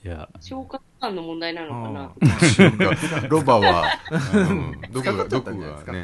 [0.04, 3.28] いや、消化器官の問題なのかなあ。
[3.30, 3.86] ロバは、
[4.34, 6.04] うん、毒が、使っちゃった毒んじゃないがね、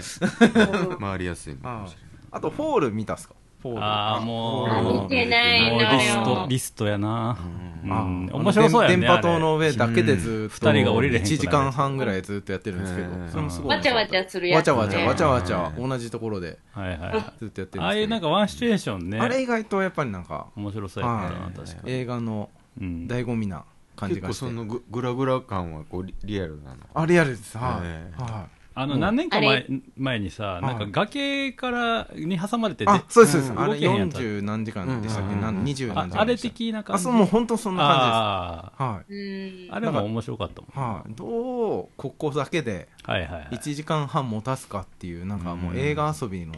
[0.89, 0.93] う。
[0.95, 1.99] ん回りやすいのかあもしれ
[2.31, 3.35] あとフォール見たっすか？
[3.61, 3.83] フォール。
[3.83, 6.45] ああ、もう、あ見てないもうのリスト、よ。
[6.47, 7.37] リストやな。
[7.83, 7.91] うん。
[7.91, 8.03] あ
[8.37, 8.97] 面白そうやね。
[8.97, 13.29] 電波塔あの上だけでずっと人が降りれへんくなる1時間半ぐらいずっとやってるんですけどうん。
[13.29, 14.73] それもすごいわちゃわちゃするやつね。
[14.73, 15.89] わちゃわちゃわちゃわちゃうん。
[15.89, 16.59] 同じところで。
[16.75, 17.33] れはいはいはい。
[17.39, 17.83] ずっとやってるんですけど。
[17.85, 19.19] ああいうなんかワンシチュエーションね。
[19.19, 21.53] あれ意外とやっぱりなんか面白そうやったな、はい。
[21.53, 21.91] 確かに。
[21.91, 23.07] 映画のうん。
[23.09, 23.63] 醍醐味な
[23.95, 24.45] 感じ結がして。
[24.45, 26.77] 構そのググラグラ感はこうリリアルなの？
[26.93, 27.57] あリアルです。
[27.57, 28.99] はえいはあの、うん。
[28.99, 29.67] 何年か前あれ？
[29.95, 30.65] 前にさ、い。
[30.65, 33.51] なんか崖から、に挟まれてでいあそうですそうです。
[33.53, 33.59] うん。
[33.61, 35.33] あれ動けへんやつ40何時間でしたっけ？
[35.33, 36.99] うんなん20あ何時あれ間でした的な感じ？
[37.01, 39.17] あそうもう本当そんな感あじです。
[39.17, 39.65] はい。
[39.65, 39.71] うん。
[39.71, 39.75] あ。
[39.75, 40.93] あれも面白かったもん。
[40.95, 41.25] はい、ど
[41.83, 43.47] うここだけではいはいはい。
[43.51, 46.53] 1時間半持たすかっていうなんかもう映画遊びの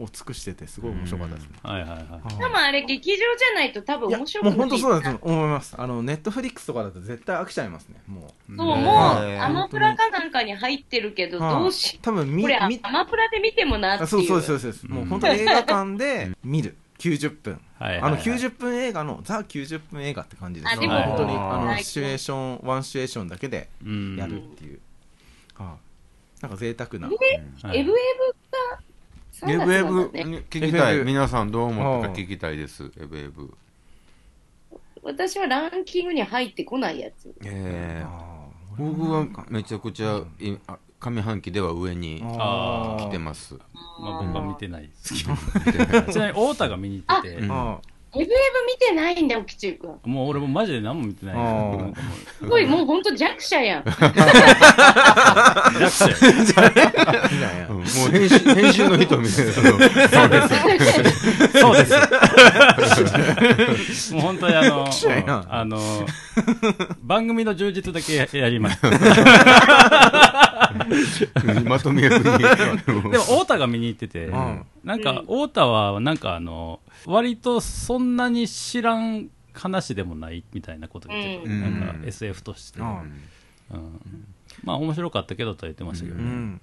[0.00, 1.98] を尽くしててすごい面白かったですね、はいはいはい。
[1.98, 2.20] はい。
[2.38, 4.56] 多分あれ劇場じゃないと多分面白くない。
[4.56, 14.04] もう本当そうだと思いますあのネットフリックスとかだと絶対飽きちゃいますねもそう、ねもう、はいアマプラかなんかに入ってるけど、どうし、多分見これア見マプラで見てもなっていう。
[14.04, 16.76] あそうそうそうもう本当に映画館で見る。
[16.98, 17.60] 90分。
[17.78, 18.12] はいはいはい。
[18.12, 21.76] あの90分映画のザ90分映画って感じですあでも本当にあはい。
[21.76, 24.16] のシチュエーションワンシチュエーションだけでうん。
[24.16, 24.80] やるっていう、
[25.54, 25.90] はい
[26.40, 27.08] なんか贅沢な。
[27.08, 27.12] は
[27.74, 27.78] い。
[27.78, 27.94] エブエブ
[28.50, 28.89] が3
[29.46, 30.06] エブエブ。
[30.08, 30.98] 聞きたい。
[31.04, 33.52] 皆さんどう思ったか聞きたいです、エブエブ。
[35.02, 37.34] 私はランキングに入ってこないやつ。
[37.44, 38.30] えーあ
[38.76, 43.54] 僕はめちゃくちゃ、いあ上半期では上にあ来てます。
[43.54, 43.60] ま
[44.20, 46.02] あ僕は見てないですけど。
[46.12, 47.78] ちなみに太田が見に行っててう、んあ
[48.12, 48.32] エブエブ
[48.66, 50.00] 見てないんだよ、きちゅうくん。
[50.10, 53.84] もう俺もマジで何も見てないあーなんかもうすごい、もうほんと弱者やん。
[53.84, 54.06] 弱者
[56.60, 56.66] や
[57.68, 59.52] んもう編集編集の人みたいな。
[61.60, 61.84] そうで
[63.94, 64.12] す。
[64.14, 65.78] もう本当にあの、者やなあの、
[67.02, 68.80] 番組の充実だけやります。
[71.64, 72.24] まとめ役に。
[73.12, 81.60] でも、太田が見に行ってて、んなんか、太田は、なんかあの、割とそんなに知らん話でもないみたいなこと言ってて、うん。
[81.60, 82.80] なんか SF として。
[82.80, 82.88] ううん。
[82.88, 83.20] ん
[84.64, 86.58] まあ、面白かったけどとは言ってましたけどね。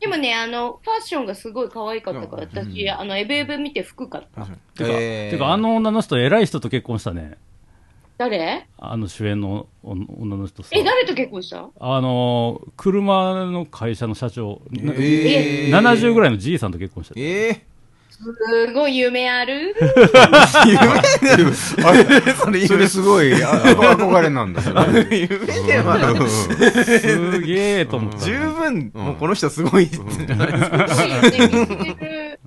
[0.00, 4.42] でもね、あの、ファッションがすごい可愛かったから、私、あの、エブエブ見て服買った。
[4.44, 5.30] てか、えー。
[5.30, 7.38] てかあの女の人、偉い人と結婚したね。
[8.18, 8.66] 誰？
[8.78, 10.70] あの主演の女女の人さ。
[10.72, 11.68] え、誰と結婚した？
[11.78, 17.14] あの、車の会社の社長、なえー70ぐらいのじいさんと結婚した。
[17.16, 17.66] ええ
[18.16, 19.74] すごい夢ある？
[21.84, 24.62] あれ それすごい、あ憧れなんだ。
[24.62, 25.28] それ夢
[25.66, 28.18] ではないすげえと思った。
[28.18, 30.78] 十分もうこの人すごいってじゃないですか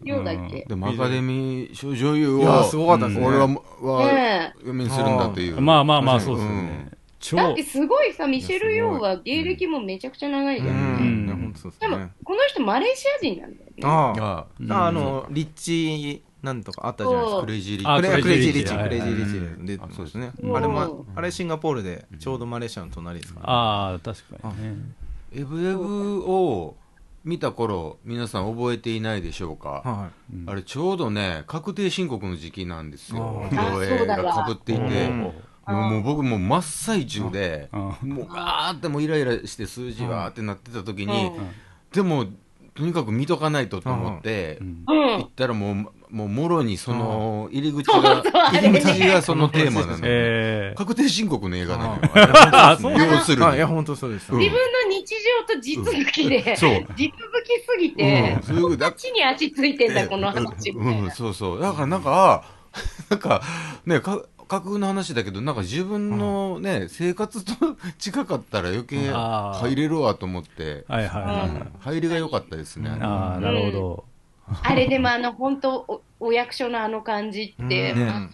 [0.03, 0.65] ようだっけ。
[0.67, 5.61] でもアカデミー賞女優を、いやすごかったですね俺は、はね嫁にするんだという。
[5.61, 6.98] まあまあまあ、そうですよね。
[7.19, 10.71] だ超って、すごいさ、ミシェル・ヨーは芸歴もめちゃくちゃ長いじゃ。
[10.71, 11.25] うん。
[11.25, 11.25] ん。
[11.27, 13.73] いや本当そうですでもね、この人マレーシア人なんだよね。
[13.83, 14.13] あ
[14.69, 14.73] あ。
[14.73, 17.35] ああのリッチなんとかあったじゃないですか。
[17.35, 17.45] そう。
[17.45, 19.65] クレイジーリあクレクレイジーリッチはいクレイジーリはいッチで。
[19.65, 20.31] 出てますね。
[20.41, 20.57] うん。
[20.57, 23.49] あれもうんあれシンガポールでちょうどマレーシアの隣ですから。
[23.49, 24.77] ああ、確かにね。
[25.35, 26.75] エブエブを
[27.25, 29.81] 見た頃、皆さん覚えていないでしょうか？
[29.83, 30.09] は
[30.47, 33.45] あれちょうどね、確定申告の時期なんですよ。
[33.51, 34.81] 上映が被っていて。
[34.81, 35.33] うん。
[35.69, 38.09] もう僕もう真っ最中で、うん。
[38.09, 41.49] もうガーってもうイライラして数字わーってなってた時に、うん。
[41.93, 42.25] でも
[42.75, 45.75] とにかく見とかないとと思って、行ったらもう
[46.09, 50.77] もうもろにその入り口が入り口がそのテーマなの、えー。
[50.77, 51.99] 確定申告の映画なのよ。
[52.13, 53.45] あそう要するに。
[53.45, 54.39] あいや本当そうです、うん。
[54.39, 55.15] 自分の日
[55.47, 56.71] 常と地続きで、そう。
[56.95, 58.43] 地続きすぎて、うん。
[58.43, 61.11] すぐだ地に足ついてんだ、この話みたいうん、な。
[61.11, 61.59] そうそう。
[61.61, 62.43] だからなんか
[63.09, 63.41] なんか
[63.85, 69.59] ねか架空の話だけどなんか自分のね、生活と 近かったら余計あー。
[69.59, 71.71] 入れるわと思って、はいはいはい、うん。
[71.79, 74.03] 入りが良かったですね、ああなるほど、
[74.63, 78.09] あれでもあの、本当お、お役所のあの感じって、ね。
[78.09, 78.27] あ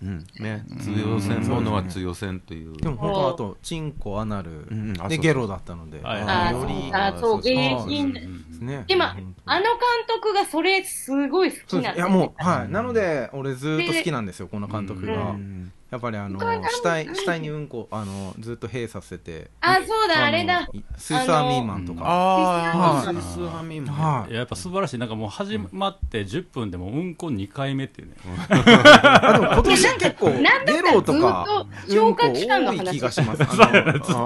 [0.00, 0.24] うん。
[0.38, 2.76] ね、強せんものは強せんという。
[2.76, 4.92] でも本当あとチンコアナル、うん。
[4.92, 8.37] あそうでゲロだったので、はいあよりあそうです原因ですね
[8.86, 9.72] でも、本当にあの監
[10.08, 11.96] 督がそれすごい好きなんです。
[11.96, 12.68] いやもうはい。
[12.68, 20.60] なので俺ずっと好きなんですよこの監督うがんやっぱりあの死体死体にうんこあのずっと閉させてあ、そうだ、あれだ。
[20.60, 20.66] の
[20.98, 22.00] スイスアーミーマンとか。
[22.04, 23.14] ああ、はい。
[23.14, 23.92] スイスハミも。
[23.92, 24.30] はい。
[24.30, 24.98] いややっぱ素晴らしい。
[24.98, 28.16] なんかもう始まって10分でもうんこ2回目っていうね。
[28.50, 30.42] あでも今年結構ゲ
[30.82, 32.78] らロとか消化器官の話。
[32.78, 33.54] うんこ多い気がしますずっと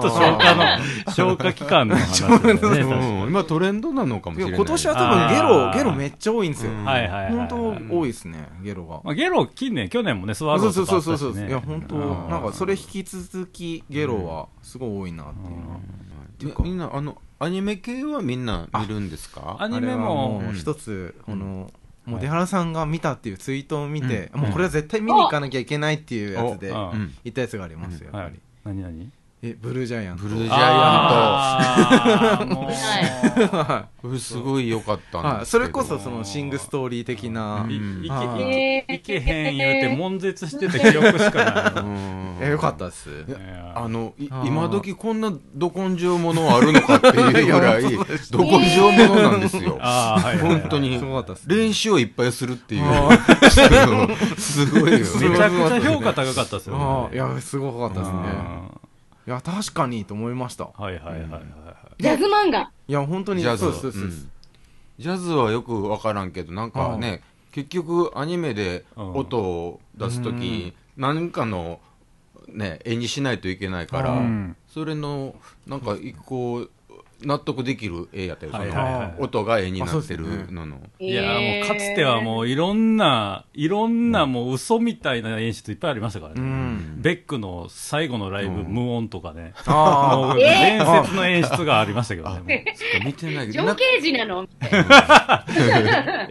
[0.09, 0.65] 消化の
[1.13, 2.39] 消化器官の話だよ
[2.81, 4.55] ね今トレンドなのかもしれない。
[4.55, 5.73] 今年は多分ゲあロー。
[5.73, 6.71] ゲロめっちゃ多いんですよ。
[6.71, 8.99] うんはいはい本当多いですねゲロが。
[9.03, 15.59] まあ、ゲロ近年去年もねスワローそうズとそうそうそうかあったしねいや本当うんなんかそれ引き続きゲロはすごい多いなっていう。
[15.59, 15.79] のは
[16.41, 19.57] みみんな、あの、アニメ系はみんな見るんですか？
[19.59, 21.71] アニメもう一つこの
[22.05, 24.41] もう出原さんが見たっていうツイートを見て、うん。
[24.41, 27.13] もうこれは絶対見に行かなきゃいけないっていうやつでおうん。
[27.23, 28.31] 行ったやつがありますよ、やっはい。
[28.31, 28.41] ぱり。
[28.65, 29.11] 何何？
[29.45, 30.23] えブルージャイアント。
[30.23, 32.55] ブルージャイアント。
[34.01, 35.63] これ すごい良かったいはい、んですけど。
[35.63, 38.05] それこそそのシングストーリー的な、いうん。
[38.05, 38.99] いはい。
[38.99, 41.85] けへん言うて悶絶してた記憶しかない。
[42.47, 43.09] えよかったです。
[43.75, 44.13] あの
[44.45, 47.83] 今時こんなど根性ものあるのかっていうぐらい
[48.31, 49.77] ど根性ものなんですよ。
[49.77, 51.01] はい本当に。
[51.47, 52.83] 練習をいっぱいするっていう。
[52.85, 53.09] あ
[54.37, 54.99] すごいよ。
[54.99, 57.29] めちゃくちゃ評価高かったですよあねー。
[57.31, 58.17] いやすごかったですね。
[58.77, 58.82] うん
[59.25, 60.65] いや確かにと思いました。
[60.65, 61.41] はいはいはいはいはい。
[61.97, 62.71] ジャズ漫画。
[62.87, 63.59] いや本当にジャズ。
[63.59, 64.31] そうですそうです、うん。
[64.99, 71.79] ジャズはよくわからんけどなんかね結局アニメで音を出す時何かの
[72.49, 74.57] ね絵にしないといけないからうん。
[74.67, 75.35] それの
[75.67, 76.67] なんか一個
[77.25, 79.21] 納得できる絵やったよそはいはい。
[79.21, 80.77] 音が絵になってるのの。
[80.99, 87.01] いやもうかつてはもういろんないろんなもう嘘みたいな演出いっぱいありましたからうね、ん。
[87.01, 89.53] ベックの最後のライブ、うん無音とかね。
[89.65, 92.65] あもう伝説の演出がありましたけどね。
[92.77, 93.63] ちょっと見てないけど。
[93.65, 94.47] な情景時なの？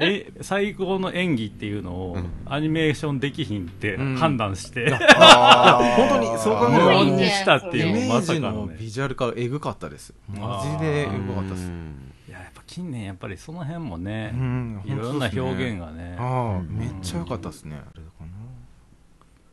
[0.00, 2.30] え最高の演技っていうのをうん。
[2.46, 4.16] アニメーションできひんってうん。
[4.16, 5.94] 判断して、あー。
[6.08, 8.72] 本当にそう考え無音にしたってイいうまさかのね。
[8.72, 10.12] のビジュアル化エグかったです。
[10.28, 11.66] マジでエグかったです。
[11.66, 12.12] うん。
[12.28, 16.16] いややっぱ近年やっぱりその辺もね、うんいろんな表現がね。
[16.18, 17.80] ああめっちゃ良かったですね。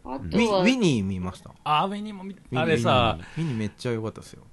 [0.06, 1.52] あウィとはウィニー見ました？
[1.64, 4.44] あウィニーも見あれさウィニーめっちゃ良かったですよ。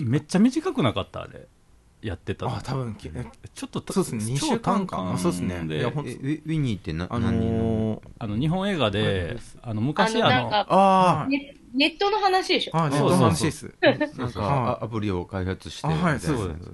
[0.00, 1.22] めっちゃ短くなかった？
[1.22, 1.48] あれ
[2.02, 2.46] やってた。
[2.46, 4.24] のあ多分ちょっとそうですね。
[4.34, 5.62] 2週間かあそうですね。
[5.66, 5.78] で。
[5.78, 12.76] いやほんえウィウィニーってなあのあの日本映画で、あの昔あのあネネットの話でしょ？
[12.76, 13.72] あネットのそうそうそう。
[13.82, 16.70] 話ですあなんかはあアプリを開発してあはいそうです。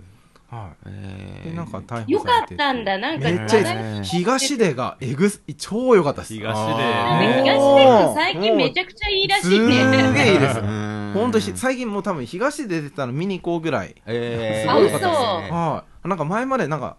[0.48, 1.48] はえー。
[1.48, 2.54] いでなんか逮捕よかされて。
[2.54, 3.28] ったんだ、なんか。
[3.28, 6.34] めっちゃ東出がエグす超良かったです。
[6.34, 6.74] 東出。
[6.76, 9.66] ね東出君最近めちゃくちゃいいらしいね。
[10.14, 10.60] げえいいです。
[10.60, 13.94] うん本当に最近もう多分東出出てたの見に行こうぐらい。
[14.06, 15.24] えー、あすごい良かったです嘘。
[15.54, 16.08] はい。
[16.08, 16.96] なんか前までなんか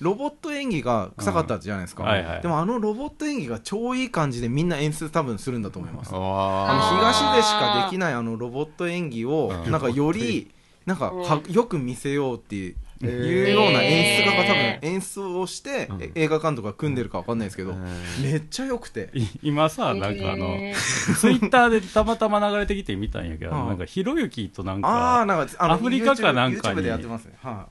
[0.00, 2.42] ロボット演技が臭かったじゃないですか、うんはいはい。
[2.42, 6.10] でもあのロボット演技が超いい感じでみんな演出多分するんだと思います。
[6.14, 6.20] あの
[6.68, 9.70] あ東出しかできないあのロボット演技をうん。
[9.70, 10.50] なんかより
[10.86, 11.12] なんか
[11.48, 16.02] よく見せようっていういうような演出家が多分へ演出をしてうん。
[16.02, 19.10] え映画監督が組んでるかわかんないですけどーめっちゃ良くて。
[19.14, 20.74] い今さなんかあの、へ
[21.18, 27.34] ツイッターでたまたま流れてきて見たんやけど、うんなんかひろゆきとなんかああなんかあのアフリカかなんかにでやってますね。
[27.42, 27.68] は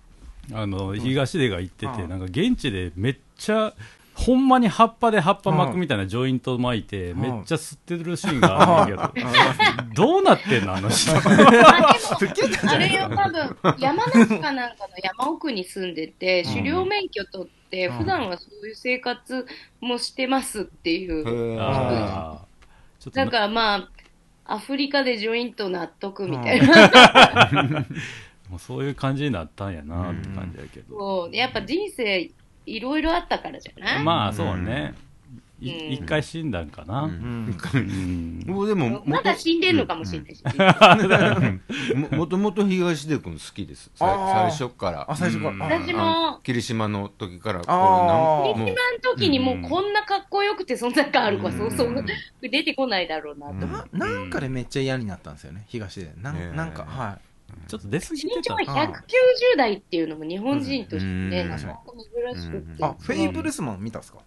[0.52, 2.10] あの東出が行ってて、うん。
[2.10, 3.74] なんか現地でめっちゃ
[4.20, 7.22] ほんまに葉っぱで葉っぱ巻くみたいなジョイント巻いて、ん。
[7.22, 9.28] めっちゃ吸ってるシーンがあるんやけど、
[9.96, 11.14] どうなってんのあの人。
[11.16, 17.98] あれよ、多分、山梨かなんかの山奥に住んでて、狩猟免許取って、うん。
[18.00, 19.48] 普段はそういう生活
[19.80, 21.56] もしてますっていう。
[21.56, 23.90] だなからま
[24.46, 27.86] あ、アフリカでジョイント納得みたいな。
[28.50, 31.36] もうそういう感じになったんやなって感じやけど、そう。
[31.36, 32.30] やっぱ人生
[32.66, 34.94] いろいろあったからじゃない、まあそうね、
[35.62, 37.04] い一回死んだんかな。
[37.04, 37.46] ううん。
[37.48, 38.44] んうん。
[38.48, 40.44] もうでもまだ死んでんのかもしれないし。
[41.96, 43.92] ももともと東出君好きです。
[43.96, 44.08] 最
[44.52, 45.06] 初から。
[45.10, 46.40] あ最初から、私も。
[46.44, 48.14] 霧島の時からこうあーな
[48.56, 52.06] んもう一番時にもうこんなかっこよくて存在感ある子はそうそう
[52.42, 53.54] 出てこないだろうなと。
[53.54, 55.66] うんななんかでめっちゃ嫌になったんですよね。
[55.68, 57.29] 東でなん,、なんかはい
[57.68, 58.94] ちょっと出過ぎ身長てたが190
[59.58, 61.50] 代っていうのも日本人としてね、うん。
[61.50, 61.80] なかなか
[62.36, 62.84] 珍しくて。
[62.84, 64.20] あフェイブルスマン見たんですか？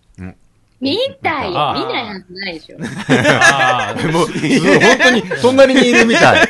[0.81, 1.75] 見たい見ない
[2.09, 2.77] はずないでしょ。
[2.81, 4.11] あー。
[4.13, 4.33] も う、本
[4.99, 6.49] 当に、隣にいるみたい。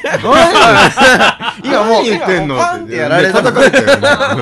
[1.63, 4.33] 今もう言ってんのパンってやられた叩か。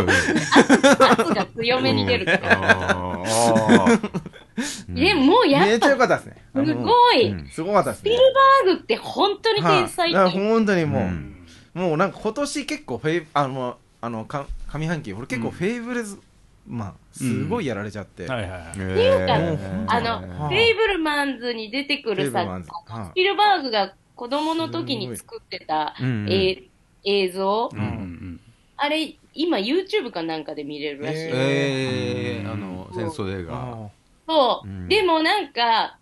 [1.11, 3.99] 圧が強めに出るから。
[4.91, 7.29] でもやっぱめっちゃ良かったですねすいごい。
[7.31, 7.49] うん。
[7.49, 8.11] すごかったですね。
[8.13, 8.17] スピル
[8.65, 10.13] バーグって本当に天才。
[10.15, 11.37] 本当にもう、うん
[11.75, 16.19] もうなんか今年結構フェイあのあのか上半期俺結構フェイブルズ、
[16.67, 18.71] まあすごいやられちゃって、はいはいはい。
[18.71, 19.85] っていうかえー。
[19.89, 20.57] あの、はい。
[20.57, 23.07] フェイブルマンズに出てくるさフェイブルマンズ、はい。
[23.07, 26.71] スピルバーグが子供の時に作ってた、うんえー
[27.05, 28.41] 映像、うんうん
[28.83, 31.19] あれ、今 YouTube かなんかで見れるらしい。
[31.35, 33.55] えー、あの、戦争映画。
[33.55, 33.91] あ。
[34.27, 34.89] そう、うん。
[34.89, 35.99] でもなんか、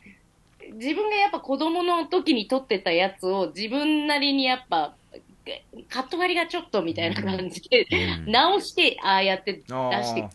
[0.74, 4.94] 自分がやっぱ子供の時に撮ってたやつを自分なりにやっぱ、
[5.88, 7.86] カット割りがちょっとみたいな感じで、
[8.26, 8.32] うん。
[8.32, 10.28] 直して、ああやって出して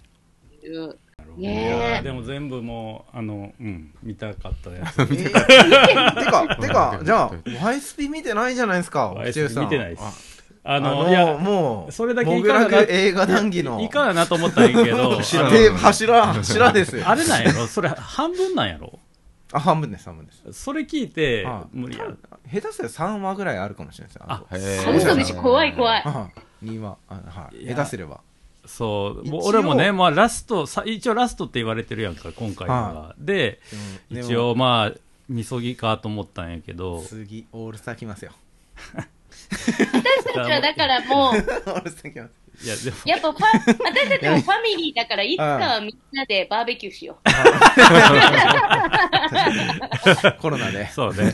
[0.62, 1.00] くる。
[1.38, 5.02] いねでも全部もう、あの、うん、見たかったやつ。
[5.02, 9.14] えーてかてか じゃあ YSP 見てないじゃないですか。
[9.18, 10.34] 見てないです。
[10.66, 13.82] ああの、のいや、もうそれだけいモグラかんなグ映画談義の。
[13.82, 15.48] いかんなと思ったらいいけど、 知らん。
[15.48, 17.04] あので柱柱ですよ。
[17.10, 17.68] あれなんやろ？
[17.68, 19.00] それ半分なんやろ？
[19.54, 20.52] あ半分です半分です。
[20.54, 22.08] それ聞いてあ、無理や。
[22.52, 24.96] 下手すると3話ぐらいあるかもしれないですよあとへー。
[24.98, 26.02] 嘘でしょ、怖い怖い。
[26.04, 26.30] あ
[26.64, 27.58] 2話あはい。
[27.64, 27.76] いや。
[27.76, 28.22] 下手すれば。
[28.66, 33.14] そう、俺もね、まあラスト、さ一応ラストって言われてるやんか、今回は。
[33.20, 33.60] で、
[34.10, 34.98] 一応まあ、
[35.30, 38.32] みそぎかと思ったんやけど、次オールスター来ますよ。
[38.96, 43.42] 私たちはだからもう、 オールスター来ますいや、でも、やっぱファ、
[43.84, 47.18] 私たちもファミリーだから、いつかはみんなでバーベキューしよ
[50.40, 50.88] コロナで。
[50.90, 51.24] そうね。
[51.28, 51.34] う。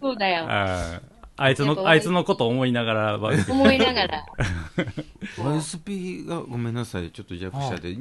[0.00, 0.46] そうだよ。
[0.48, 1.00] あ
[1.38, 4.24] あいつの、あいつのこと思いながら、まあ思いながら。
[5.36, 7.94] YSP がごめんなさい、ちょっと弱者で、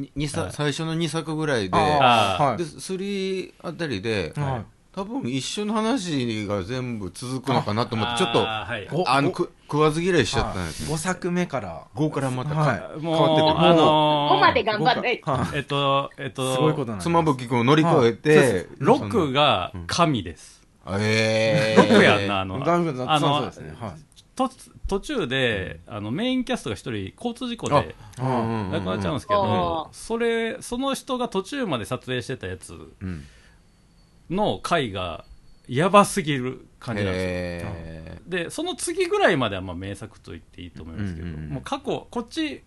[0.52, 8.88] 最初の2作ぐらいで、で、3あたりで、はい多分一緒の話が全部続くのかなと思って、ちょっと、あーはい。
[8.90, 10.98] ごあの、く食わず嫌いしちゃったんです5よ。
[10.98, 11.84] 作目から。
[11.96, 12.80] 5からまたはい。
[12.80, 13.68] かもう、変わってくる。
[13.72, 15.32] あのー5まで頑張らないと。
[15.32, 20.62] はえっと、えっと、いすごいことなん妻夫木君を乗り越えて、ロックが神です。
[20.88, 23.76] えロックやんな、あの、あのそうですね。
[23.78, 23.92] はい。
[24.36, 24.50] と
[24.88, 29.94] 途中で、あの、メインキャストが一人、交通事故でうん亡くなっちゃうんですけあど、ー。
[29.94, 32.74] それ、その人が途中まで撮影してたやつ。
[33.02, 33.26] うん
[34.30, 35.26] の回が、
[35.68, 37.72] やばすぎる感じなんですよ。
[37.74, 42.64] へで、その次ぐらいまではまあ名作と言っていいと思いますけど、うんうんうんもう過去、こっち、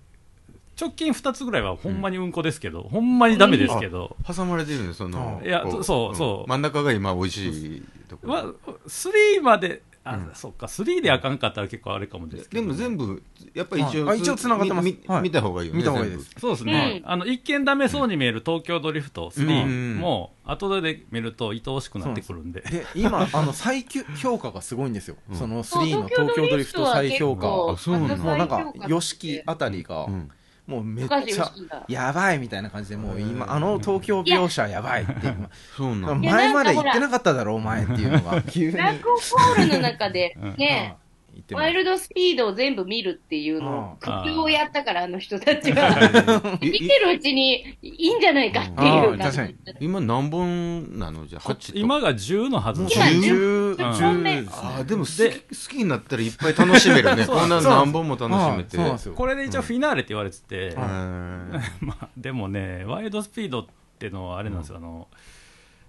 [0.80, 5.42] 直近2つぐらいはほんまにうんこですけど、ほんまにダメですけど、ー挟まれてるね、その。
[5.44, 8.32] いやこそうそうん真ん中が今美味しいところ。
[8.32, 8.44] まあ、
[8.86, 13.22] 3まで、あ、そっか、3であかんかったら結構あれかもですけでど、も全部、
[13.54, 15.22] やっぱり一応、あ一応繋がってますはい。
[15.22, 15.78] 見た方がいいよね。
[15.78, 16.30] 見た方がいいです。
[16.38, 23.84] そうですね、あの一見ダメそうに見える東京ドリフトうん3も、後で見ると愛おしくなってくるんで、で今あの再
[24.20, 25.36] 評価がすごいんですよ、うん。
[25.36, 27.72] そのそう3の東京ドリフト再評価。
[27.72, 30.30] あそうなんだもうなんか再評価 YOSHIKI あたりが、うん
[30.69, 31.51] もうめっちゃ
[31.89, 35.12] やばいみたいな感じでもう今あの東京描写やばいって。
[35.27, 36.14] 今そうな。
[36.14, 38.43] 前まで言ってなかっただろお前っていうのが。
[38.43, 40.99] 急にブラックホールの中でうん、ね、
[41.39, 46.59] 言ってますワイルドスピードを全部見るっていうのを、ああ工夫をやったから、あの人たちは。
[46.61, 49.24] 見てるうちにいいんじゃないかっていう感じ。
[49.24, 49.57] 確かに。
[49.80, 51.26] 今何本なの？
[51.26, 51.78] じゃあ、こ8と。
[51.78, 54.43] 今が10のはずもうです今10 10 10本目。
[54.43, 57.24] ですああ、でも好でき好きになったらいっぱい楽しめるね。
[57.24, 57.36] そう。
[57.36, 58.76] こんな何本も楽しめて。
[58.76, 59.14] はいそうなんですよ。
[59.14, 60.76] これで一応フィナーレって言われてて、
[62.16, 63.66] でもね、ワイルドスピードっ
[63.99, 65.09] てのはあれなんですよ、あの、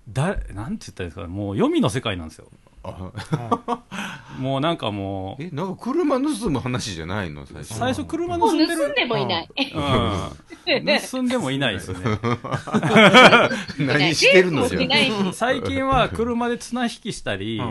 [0.08, 2.48] だなんて言ったらいいんですかね、もう読みの世界なんですよ。
[2.84, 3.12] あ
[4.40, 7.46] もうなんかもう、え、なんか車盗む話じゃないの？
[7.46, 7.74] 最初。
[7.74, 8.78] 最初車盗んでる。
[8.78, 9.50] 盗んでもいない。
[9.58, 10.30] うん。
[11.12, 12.00] 盗んでもいないですね。
[13.80, 14.80] 何してるのじゃ
[15.34, 17.62] 最近は車で綱引きしたり、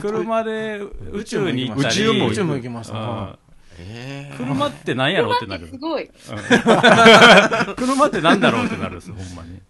[0.00, 0.80] 車で
[1.12, 2.04] 宇宙に行ったり。
[2.06, 3.38] 宇宙も行きましたうんは
[3.78, 6.32] えー車って何やろうってなる車ってす。
[6.32, 7.76] ごい。
[7.76, 9.60] 車って何だろうってなるんですよ、ほんまに。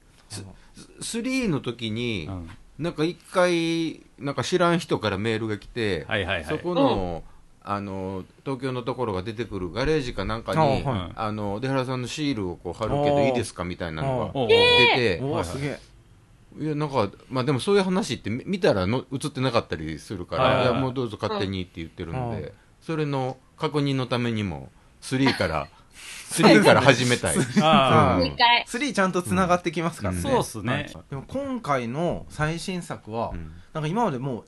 [1.01, 6.45] 3の時にう、んなんか一回、なんか知らん人からメールが来て、はいはいはい。
[6.45, 7.23] そこの、
[7.63, 14.49] あの、東京のところが出てくるガレージかなんかに、あはいあの、出原さんのシールをこう貼るけどいいですかみたいなのが出
[14.95, 15.81] て、おおすげえ。
[16.59, 24.71] いやなんかまあでもそういう話ってみ見たらの映ってなかったりするから、はいもうどうぞ勝手にって言ってるので、それの確認のためにも
[25.03, 25.69] 3から
[26.31, 27.37] 3から始めたい。
[27.63, 28.31] あうん。
[28.31, 28.65] 正解。
[28.67, 34.45] 3ちゃんとつながってきますからね、あそうっすね、はいでも今回の最新作は、うんなんか今までもう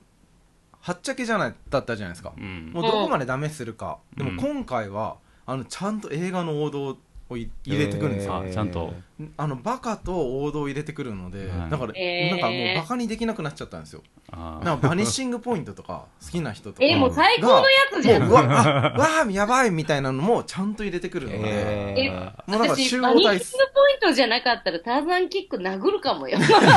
[0.81, 2.71] はっちゃけじゃないだったじゃないですか、うん。
[2.73, 4.25] もうどこまでダメするか、うん。
[4.25, 6.97] でも今回はあのちゃんと映画の王道
[7.29, 8.93] をい入れてくるんですよ、あちゃんと。
[9.37, 11.69] あのバカと王道を入れてくるので、はい。
[11.69, 12.31] だから、えー。
[12.31, 14.01] なんかもうバカにできなくなっちゃったんですよ。
[14.31, 18.19] あなんかバニッシングポイントとか好きな人とかえ、もう最高のやつじゃ。
[18.19, 26.37] もうんうわあわあやばいみたいなのもちゃんと入れてくるので、ええもうなんか私、集バニッ合体シングポイントじゃなかったらターザンキック殴るかもよ。
[26.39, 26.71] いやだか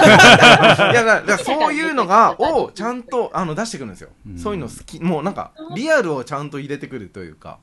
[0.89, 5.01] らだからそういうのが をちゃんとあの出してくるんですよ、うんそういうの好き。
[5.01, 7.59] もうなんかリアルをちゃんと入れてくるというか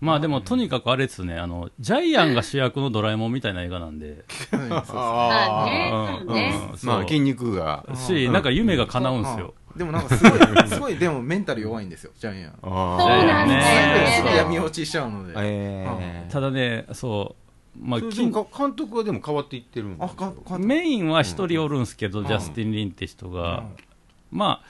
[0.00, 4.24] まあでもとにかくあれですねあのジャイアンが主役のドラえもんみたいな映画なんで。
[4.52, 5.92] あね。
[6.24, 6.34] うん。
[6.34, 6.70] ね。
[6.72, 7.84] うんまあ筋肉が。
[7.94, 9.54] しなんか夢が叶うんすよ。
[9.76, 12.52] でもなんかすごい すごいでもメンタル弱いんですよジャイアン。
[12.62, 17.78] あそうなんだねすぐよ闇落ちしちゃうので、えーただねそう。
[17.78, 18.32] まあ監
[18.74, 22.26] 督はでも変わっていってるんですあかかメインは一人おるんすけど、ん。
[22.26, 24.38] ジャスティン・リンって人が、うん。
[24.38, 24.62] ま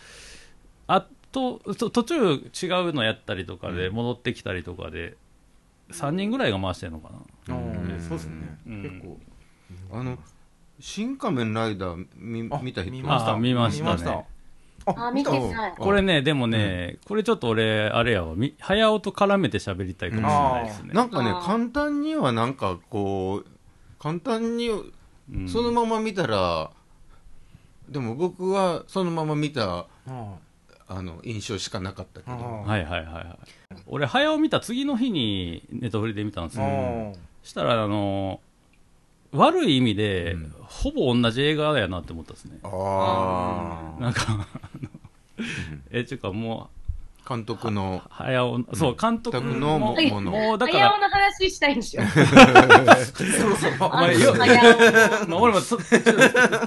[0.87, 5.16] ああとと途中違うのやったりとかで戻ってきたりとかで
[5.93, 7.11] 3人ぐらいが回してるのか
[7.49, 8.01] な、うん。
[8.01, 8.82] そうですね、うん。
[8.82, 9.20] 結構。
[9.93, 10.18] あの
[10.78, 12.91] 新仮面ライダー見あ見た人？
[12.93, 13.32] 見ました。
[13.32, 14.26] あ見ましたね。
[14.86, 15.74] あ、見てない。
[15.78, 18.34] これねでもね、これちょっと俺あれやわ。
[18.34, 23.47] み早尾と絡めて喋りたいかもしれないですね、なんかね簡単にはなんかこう
[23.99, 24.70] 簡単に
[25.32, 25.49] うん。
[25.49, 26.72] そのまま見たら、
[27.88, 29.86] でも僕はそのまま見た
[30.91, 33.38] ああの印象しかなかったけど、あはいはいはいはい。
[33.86, 37.12] 俺早尾見た次の日にネットフリで見たんですよ、あ
[37.43, 38.41] したらあの
[39.32, 40.55] 悪い意味で、うん。
[40.61, 42.59] ほぼ同じ映画やなって思ったんですね。
[42.64, 44.47] あなんか
[45.91, 46.70] えちゅうかも
[47.31, 48.03] 監督の。
[48.05, 52.03] う早尾そう監督のものもうだか早尾らの話したいんでしょ。
[52.11, 55.78] そろそろまあ俺もそ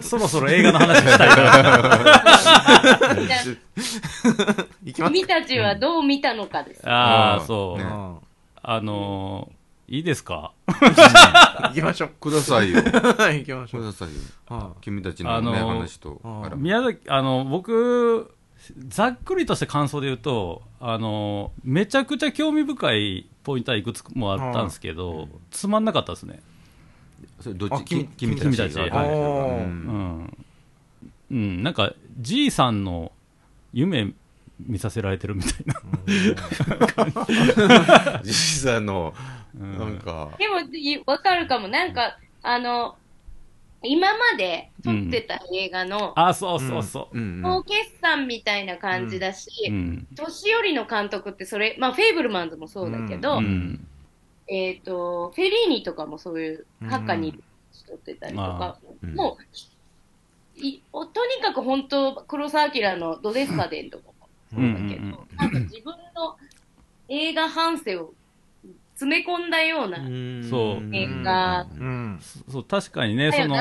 [0.01, 2.23] そろそろ映画の話したいから。
[4.93, 6.89] 君たちはどう見たのかです。
[6.89, 7.45] ああうん。
[7.45, 8.15] そう、ねあ
[8.63, 10.53] あのーいいですか？
[10.65, 12.09] あ行きましょう。
[12.19, 12.81] くださいよ。
[12.81, 13.83] く 行きましょう。
[13.83, 14.13] ださいよ。
[14.49, 18.33] あ君たちのね、話とああら宮崎あの僕
[18.87, 26.39] ざっくりとした感想で言うとあのめちゃくちゃ興味深いポイントはいくつもあったんですけど、つまんなかったですね。
[27.41, 27.73] それどっち？
[27.73, 28.81] あ君君君たちが。
[28.83, 29.09] はい。
[29.09, 30.37] うんうん、
[31.31, 33.11] うん、なんかじいさんの
[33.73, 34.13] 夢
[34.59, 35.75] 見させられてるみたいな、
[38.23, 39.13] 実際の
[39.59, 39.77] うん。
[39.77, 41.67] なんか、でも、いわかるかも。
[41.67, 42.95] なんか、あの、
[43.83, 50.07] 今まで撮ってた映画の、あそうそうそう、総決算みたいな感じだし、うん。
[50.15, 53.85] 年寄りの監督ってそれ、まあ、フェイブルマンズもそうだけど、うん。
[54.47, 57.43] えっ、と、フェリーニとかもそういう、ハッカに
[57.87, 59.15] 撮ってたりとか、うん。
[59.15, 64.13] もう、いおとにかく本当、黒澤明のドデスカデンとかも
[64.57, 64.75] うん。
[64.75, 65.01] そうだけど、
[65.35, 66.37] なんか自分の
[67.09, 68.13] 映画反省を
[68.95, 69.97] 詰め込んだような、
[70.49, 70.95] そう。
[70.95, 71.63] 映画。
[71.63, 72.19] うん。
[72.21, 73.55] そう確かにねその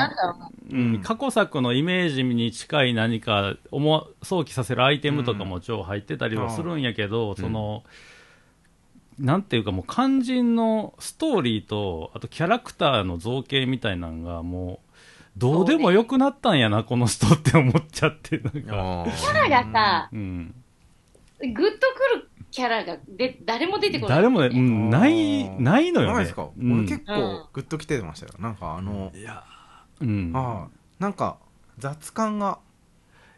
[0.73, 7.83] ん、過去作のイメージに近い何か思想起させるアイテムとかも超入ってたりはするんやけど、その、
[9.19, 14.93] なんていうかもう肝心のストーリーとあとキャラクターの造形みたいなのがもう
[15.37, 20.53] どうでもよくなったんやな、この人って思っちゃってなんか、キャラがさ、うん、
[21.39, 21.63] グッとく
[22.19, 24.17] るキャラがで誰も出てこない。
[24.17, 26.13] 誰もね、うん、ないないのよね。
[26.13, 26.79] ないですか、うん。
[26.81, 28.33] 俺結構グッときてましたよ。
[28.37, 29.11] なんかあの、
[29.99, 31.37] うん、ああなんか
[31.79, 32.59] 雑感が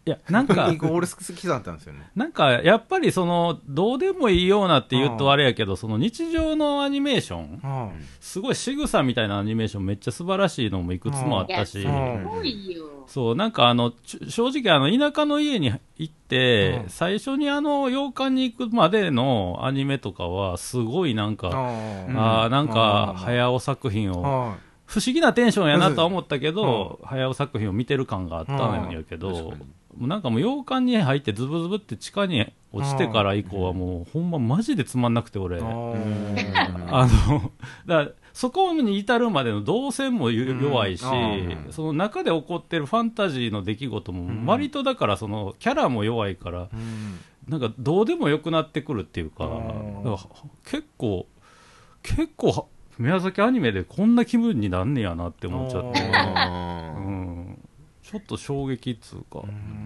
[0.05, 2.09] いやなんか 俺好きだったんですよね。
[2.15, 12.95] なんかやっぱりそのどうでもいいようなって言うとあれやけどその日常のアニメーションあすごい仕草みたいなアニメーションめっちゃ素晴らしいのもいくつもあったし、ごいよ。
[13.07, 13.93] そう、なんかあの、
[14.27, 16.89] 正直あの、田舎の家に行って、うん。
[16.89, 22.17] 最初にあの、洋館に行くまでのアニメとかは、すごいなんか、あうん。
[22.17, 23.17] ああ、なんか、うん。
[23.17, 29.53] 早尾作品を、は不思議なテンションやなとは思ったけど、早尾作品を見てる感があったんやけど、
[29.99, 35.59] なんかもう洋館に入ってズブズブって地下に落ちてから以降はもう、ほんまマジでつまんなくて俺。
[35.61, 35.63] あ
[36.91, 37.51] あの、
[37.85, 41.67] だそこに至るまでの動線も弱いし、うん。
[41.71, 47.19] その中で起こってるファンタジーの出来事うんも、割とだからそのキャラも弱いから、うん。
[47.47, 49.49] なんかどうでもよくなってくるっていうか、
[50.65, 51.27] 結構、
[52.03, 52.67] 結構、
[52.97, 57.54] 宮崎アニメでこんな気分になんねやなって思っちゃって、うん、
[58.09, 59.41] ちょっと衝撃っつうか。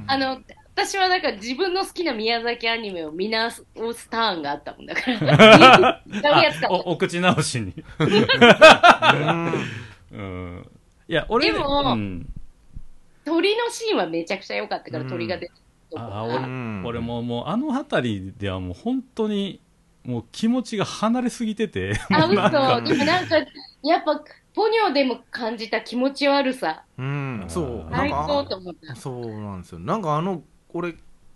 [0.08, 0.42] あの、
[0.76, 3.64] 私はなんか自分の好きな宮崎アニメを見直す
[4.10, 6.04] ターンがあったもんだから。
[6.70, 7.74] おお口直しに。
[10.12, 10.70] うん。
[11.08, 12.28] いや、俺、でもうん、
[13.24, 15.54] 鳥のシーンはめちゃくちゃ良かったから、うん鳥が出てる
[15.92, 19.62] とこあがうん俺ももうあの辺りではもう本当に
[20.04, 22.30] もう気持ちが離れすぎてて、あ、嘘。
[22.30, 23.38] でもなんか、
[23.84, 24.22] やっぱ、
[24.54, 26.84] ポニョでも感じた気持ち悪さ。
[26.98, 28.96] うんそうなん最高かと思った。
[28.96, 30.44] そうなんですよなんかあの
[30.74, 30.96] 俺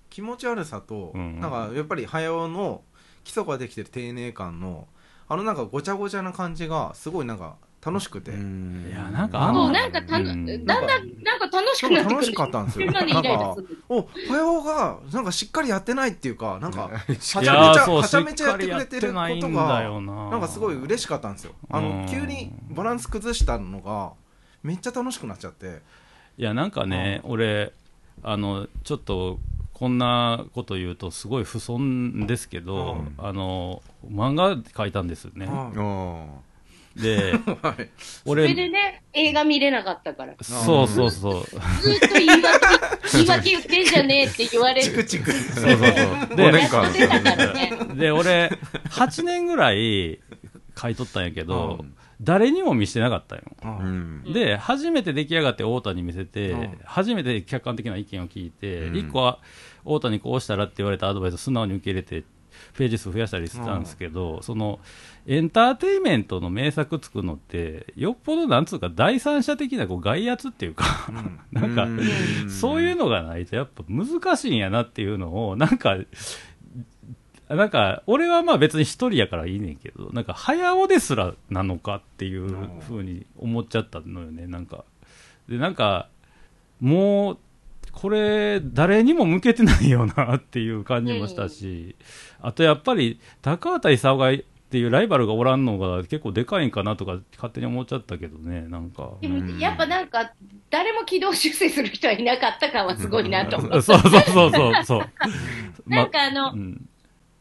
[0.09, 2.84] 気持ち悪さと、うんなんかやっぱり早尾の
[3.24, 4.88] 基礎ができてる丁寧感の
[5.28, 7.55] あのなんかごちゃごちゃな感じがすごいなんか
[7.86, 8.88] 楽しくて、うん。
[8.90, 12.92] いやなんかあそう、のなんかただんだん、なんか楽しくなって楽しかったんですよ。
[12.92, 13.84] それまでイライラする。
[13.90, 24.14] お早尾がなんかしっかりやってないっていうかなんかはちゃめちゃはちゃめちゃやってくれてることんだがよななんかすごい嬉しかったんですよあうんの急にバランス崩したのが
[24.64, 25.82] めっちゃ楽しくなっちゃって。
[26.38, 27.74] いやなんかね、俺
[28.24, 29.40] あのちょっと
[29.74, 33.16] こんなこと言うとすごい不損ですけど、うん。
[33.18, 35.48] あの漫画描いたんですよね、
[36.96, 37.89] で はい。
[37.98, 40.36] それ俺でね、映画見れなかったから。
[40.41, 41.44] そうそうそう。
[41.82, 42.41] ずっと言い訳、
[43.18, 44.84] 言い訳言ってんじゃねえって言われる。
[44.84, 45.32] チクチク。
[45.32, 45.89] そうそうそう。
[46.36, 48.02] 5で。
[48.02, 48.52] で俺
[48.89, 50.20] 8年ぐらい
[50.80, 51.96] 書いとったんやけど、うん。
[52.22, 54.24] 誰にも見せてなかったん。
[54.26, 56.80] よで初めて出来上がって太田に見せて、うん。
[56.86, 58.96] 初めて客観的な意見を聞いて、うん。
[58.96, 59.39] 一個は
[59.80, 62.24] 太田にこうしたらって言われたアドバイスを素直に受け入れて
[62.74, 64.80] ページ数増やしたりしてたんですけど、その
[65.26, 70.86] エンターテインメントの名作作るのってよっぽどなんつうか第三者的なこう外圧っていうか、
[71.51, 72.49] なんか、うん。
[72.49, 75.97] そういうのがないとやっぱ難しいんやなっていうのをなんか
[77.49, 82.47] なんか俺はまあ別に一人やからいいねんけどなんか早尾ですらなのかっていう
[82.82, 84.86] ふうに思っちゃったのよねなんか。
[85.47, 86.09] でなんか
[86.80, 87.38] もう
[87.94, 91.96] これ誰にも向けてないよなっていう感じもしたし、
[92.41, 94.34] あとやっぱり高畑勲が
[94.74, 99.12] っていうライバルがおらんのが結構でかいんかなとか勝手に思っちゃったけどねなんか。
[99.22, 100.34] でも、やっぱなんか、
[100.72, 104.10] 誰も軌道修正する人はいなかった感はすごいなと思そうった。
[104.10, 105.04] そうそうそうそう
[105.86, 106.89] なんかあの、うん。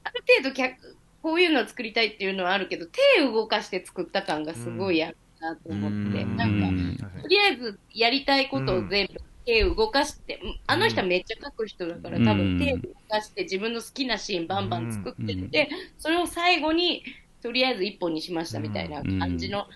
[0.05, 6.37] ある程度客、こういうのを作りたいっていうのはあるけど、手を動かして作った感がすごいあるなと思って、うん。
[6.37, 6.99] なんか、うん。
[7.23, 15.69] とりあえずやりたいことを全部手を動かして、あの人はめっちゃ書く人だから、うん多分手を動かして自分の好きなシーンバンバン作ってって、
[15.99, 17.03] それを最後に
[17.43, 19.67] とりあえず一本にしましたみたいな感じの、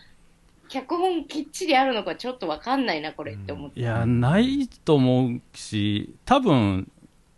[0.69, 3.81] 脚本きっちりあるのかちょっとわかんないな、これって思って。
[3.81, 6.91] いや、ないと思うし、多分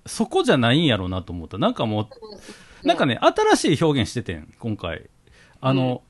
[0.06, 1.58] そこじゃないんやろうなと思った。
[1.58, 2.08] なんかも
[2.82, 5.08] う、なんかね、新しい表現しててん、今回。
[5.60, 6.02] あの、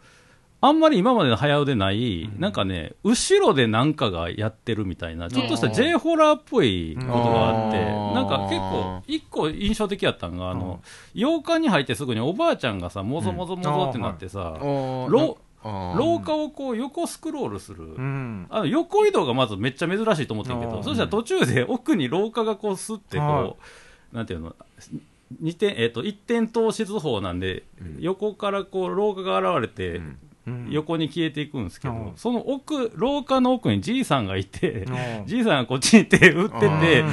[0.61, 8.15] あんまり今までの早腕ない、なんかね、後ろでなんかがやってるみたいな、ちょっとした J ホラーっぽいことがあって、うん。
[8.15, 10.81] なんか結構、一個印象的やったんが、あの、
[11.15, 17.85] 洋館に入ってすぐにおばあちゃんがさ、もぞもぞもぞってなってさ、廊下をこう横スクロールする。
[17.85, 18.47] うん。
[18.51, 23.47] あの横移動がまずめっちゃ珍しいと思ってんけど、そしたら途中で奥に廊下がこうすってこう、は
[24.13, 24.17] い。
[24.17, 24.57] なんていうの、
[25.41, 27.97] 二点、えっ、と、一点透視図法なんで、うん。
[28.01, 30.01] 横からこう廊下が現れて、
[30.71, 32.13] 横に消えていくんですけど、うん。
[32.17, 34.85] その奥、廊下の奥にじいさんがいて、
[35.21, 35.27] うん。
[35.27, 37.05] じいさんがこっちに手打ってて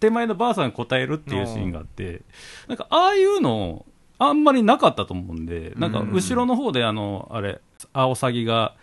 [0.00, 2.22] 手前のばあさんが答えるっていうシーンがあって、
[2.68, 3.86] なんかああいうの、
[4.18, 7.60] あんまりなかったと思うんで、なんか後ろの方であの、あれ、
[7.92, 8.74] アオサギが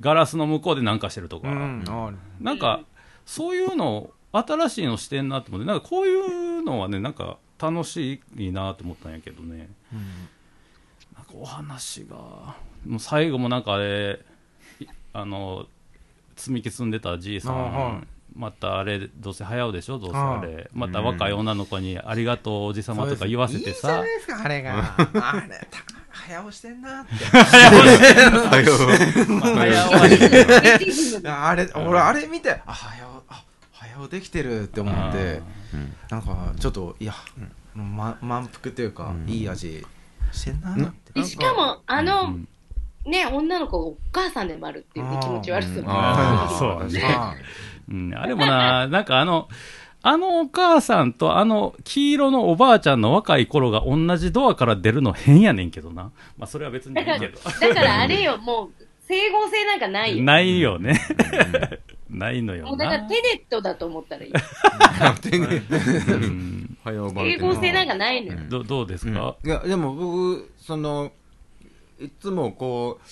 [0.00, 1.84] ガラスの向こうでなんかしてるとか、うん。
[1.86, 2.80] あなんか、
[3.24, 9.68] そういうの、新しいのしてんなと思って、なんかこういうのはね、なんか楽しいなと思ったんやけどね、
[11.14, 12.56] なんかお話が、
[12.86, 14.20] もう最後もなんかあれ、
[14.80, 15.66] いあの、
[16.36, 18.06] 積み木積んでたじいさん、あはい。
[18.36, 24.94] またあれ、どうせ早うでしょ、どうせああれ、また若い女の子にありがとうおじさまとか言わせていいじゃさない、ですかあれが。
[24.98, 25.78] あれた
[26.10, 27.14] 早押してんなって。
[27.14, 28.72] はよ
[29.42, 30.06] 早終わ
[30.78, 37.14] りあれ俺あれ見てあ早押あ早押できてるって思ってうんなんかちょっといや、
[37.74, 39.28] ま、満腹というか、うん。
[39.28, 39.84] いい味
[40.32, 41.20] してんなうんって。
[41.20, 42.48] でしかも、あの、うん
[43.06, 47.34] ね、女の子がお母さんでもあるっていうね気持ち悪さもあーそうねあ
[47.88, 49.48] うん、あれもな、なんかあの、
[50.00, 56.12] あのお母さんとあの黄色のおばあちゃんの若い頃が同じドアから出るの変やねんけどな。
[56.38, 57.38] まあそれは別にいいけど。
[57.42, 60.24] だからあれよ、もう、整合性なんかないよ。
[60.24, 61.00] ないよね。
[62.10, 62.72] ないのもよな。
[62.72, 64.30] うだからテネットだと思ったらいい。
[64.30, 64.34] う
[66.26, 68.40] ん早う整合性なんかないのよ。
[68.48, 71.12] どどうですか、いやでも僕その
[72.04, 73.08] いつもこう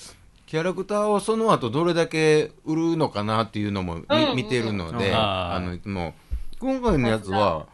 [0.52, 5.16] キャラクターをその後どれだけ売るのかなっていうのもみうん見てるので、うん。
[5.16, 6.12] あの、いつも、
[6.60, 7.68] 今回のやつは、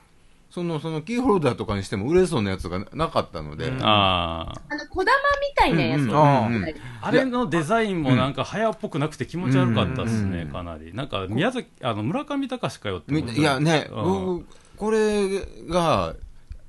[0.49, 3.83] その、そのキーホルダーとかにしても売れそうなやつがなかったので、うん。
[3.83, 4.61] ああ。
[4.69, 6.09] あの、小玉みたいなやつうん。
[6.09, 10.53] うんあれのデザインもなんか早っぽくなくて気持ち悪かったですね、うん。
[10.53, 10.95] かなり。
[10.95, 14.05] なんか宮崎、あの、村上隆かよっていやね、うん。
[14.05, 14.47] 僕、
[14.77, 16.15] これが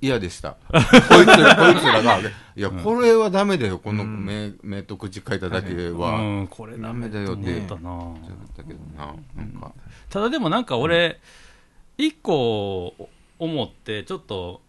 [0.02, 0.52] 嫌でした。
[0.72, 2.24] こいつら、こいつらが、い
[2.56, 6.20] や、これはダメだよ、このうん目、目と口書いただけは。
[6.20, 8.16] うん、これダメだよって思ったな。
[8.56, 9.74] たけどな、なんか。
[10.10, 11.20] ただでもなんか俺、
[11.98, 12.96] 一個
[13.40, 14.62] 思って、ちょっと、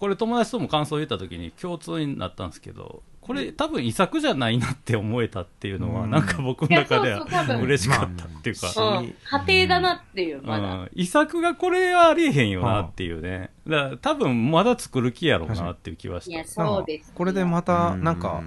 [0.00, 7.24] これ友達とも感想を言った時に共通になったんですけど、これ多分遺作じゃないなって思えたっていうのは、うんなんか僕の中では
[7.62, 9.14] 嬉しかったっていうか、うん。
[9.46, 10.74] 家庭だなっていう、まだ。
[10.74, 13.50] うん、遺作がこれはありえへんよなっていうね。
[13.66, 16.50] だから多分まだ作る気やろうなっていう気はしいや、た。
[16.50, 17.12] そうですよ。
[17.14, 18.42] これでまたなんか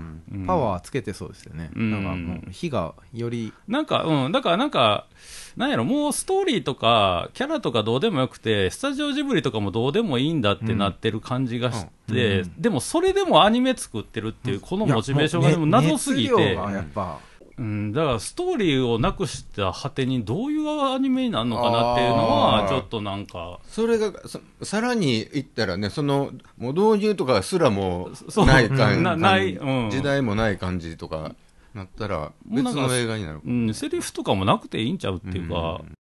[0.45, 1.91] パワーつけてそうですよね、うん。
[1.91, 3.53] なんかもう火がより。
[3.67, 5.07] なんか、うん、だからなんか、
[5.55, 12.61] なんやろ、もうストーリーとか、キャラとかどうでもよくて、スタジオジブリとかもどうでもいいんだってなってる感じがして、うん。
[12.61, 16.31] でもそれでもアニメ作ってるっていう、このモチベーションがでも謎すぎて。
[16.33, 17.19] 熱量、がやっぱ
[17.57, 28.09] うん、だからストーリーをなくした果てにどういうアニメになるのかなっていうのは、ちょっとなんか、それがささらに言ったらね、その、もう導入とかすらも
[28.45, 29.89] ない感じ、なないうん。
[29.89, 31.33] 時代もない感じとか
[31.73, 33.41] なったら、別の映画になる。
[33.45, 35.95] うん、セリフとかもなくていいんちゃうっていうか、うん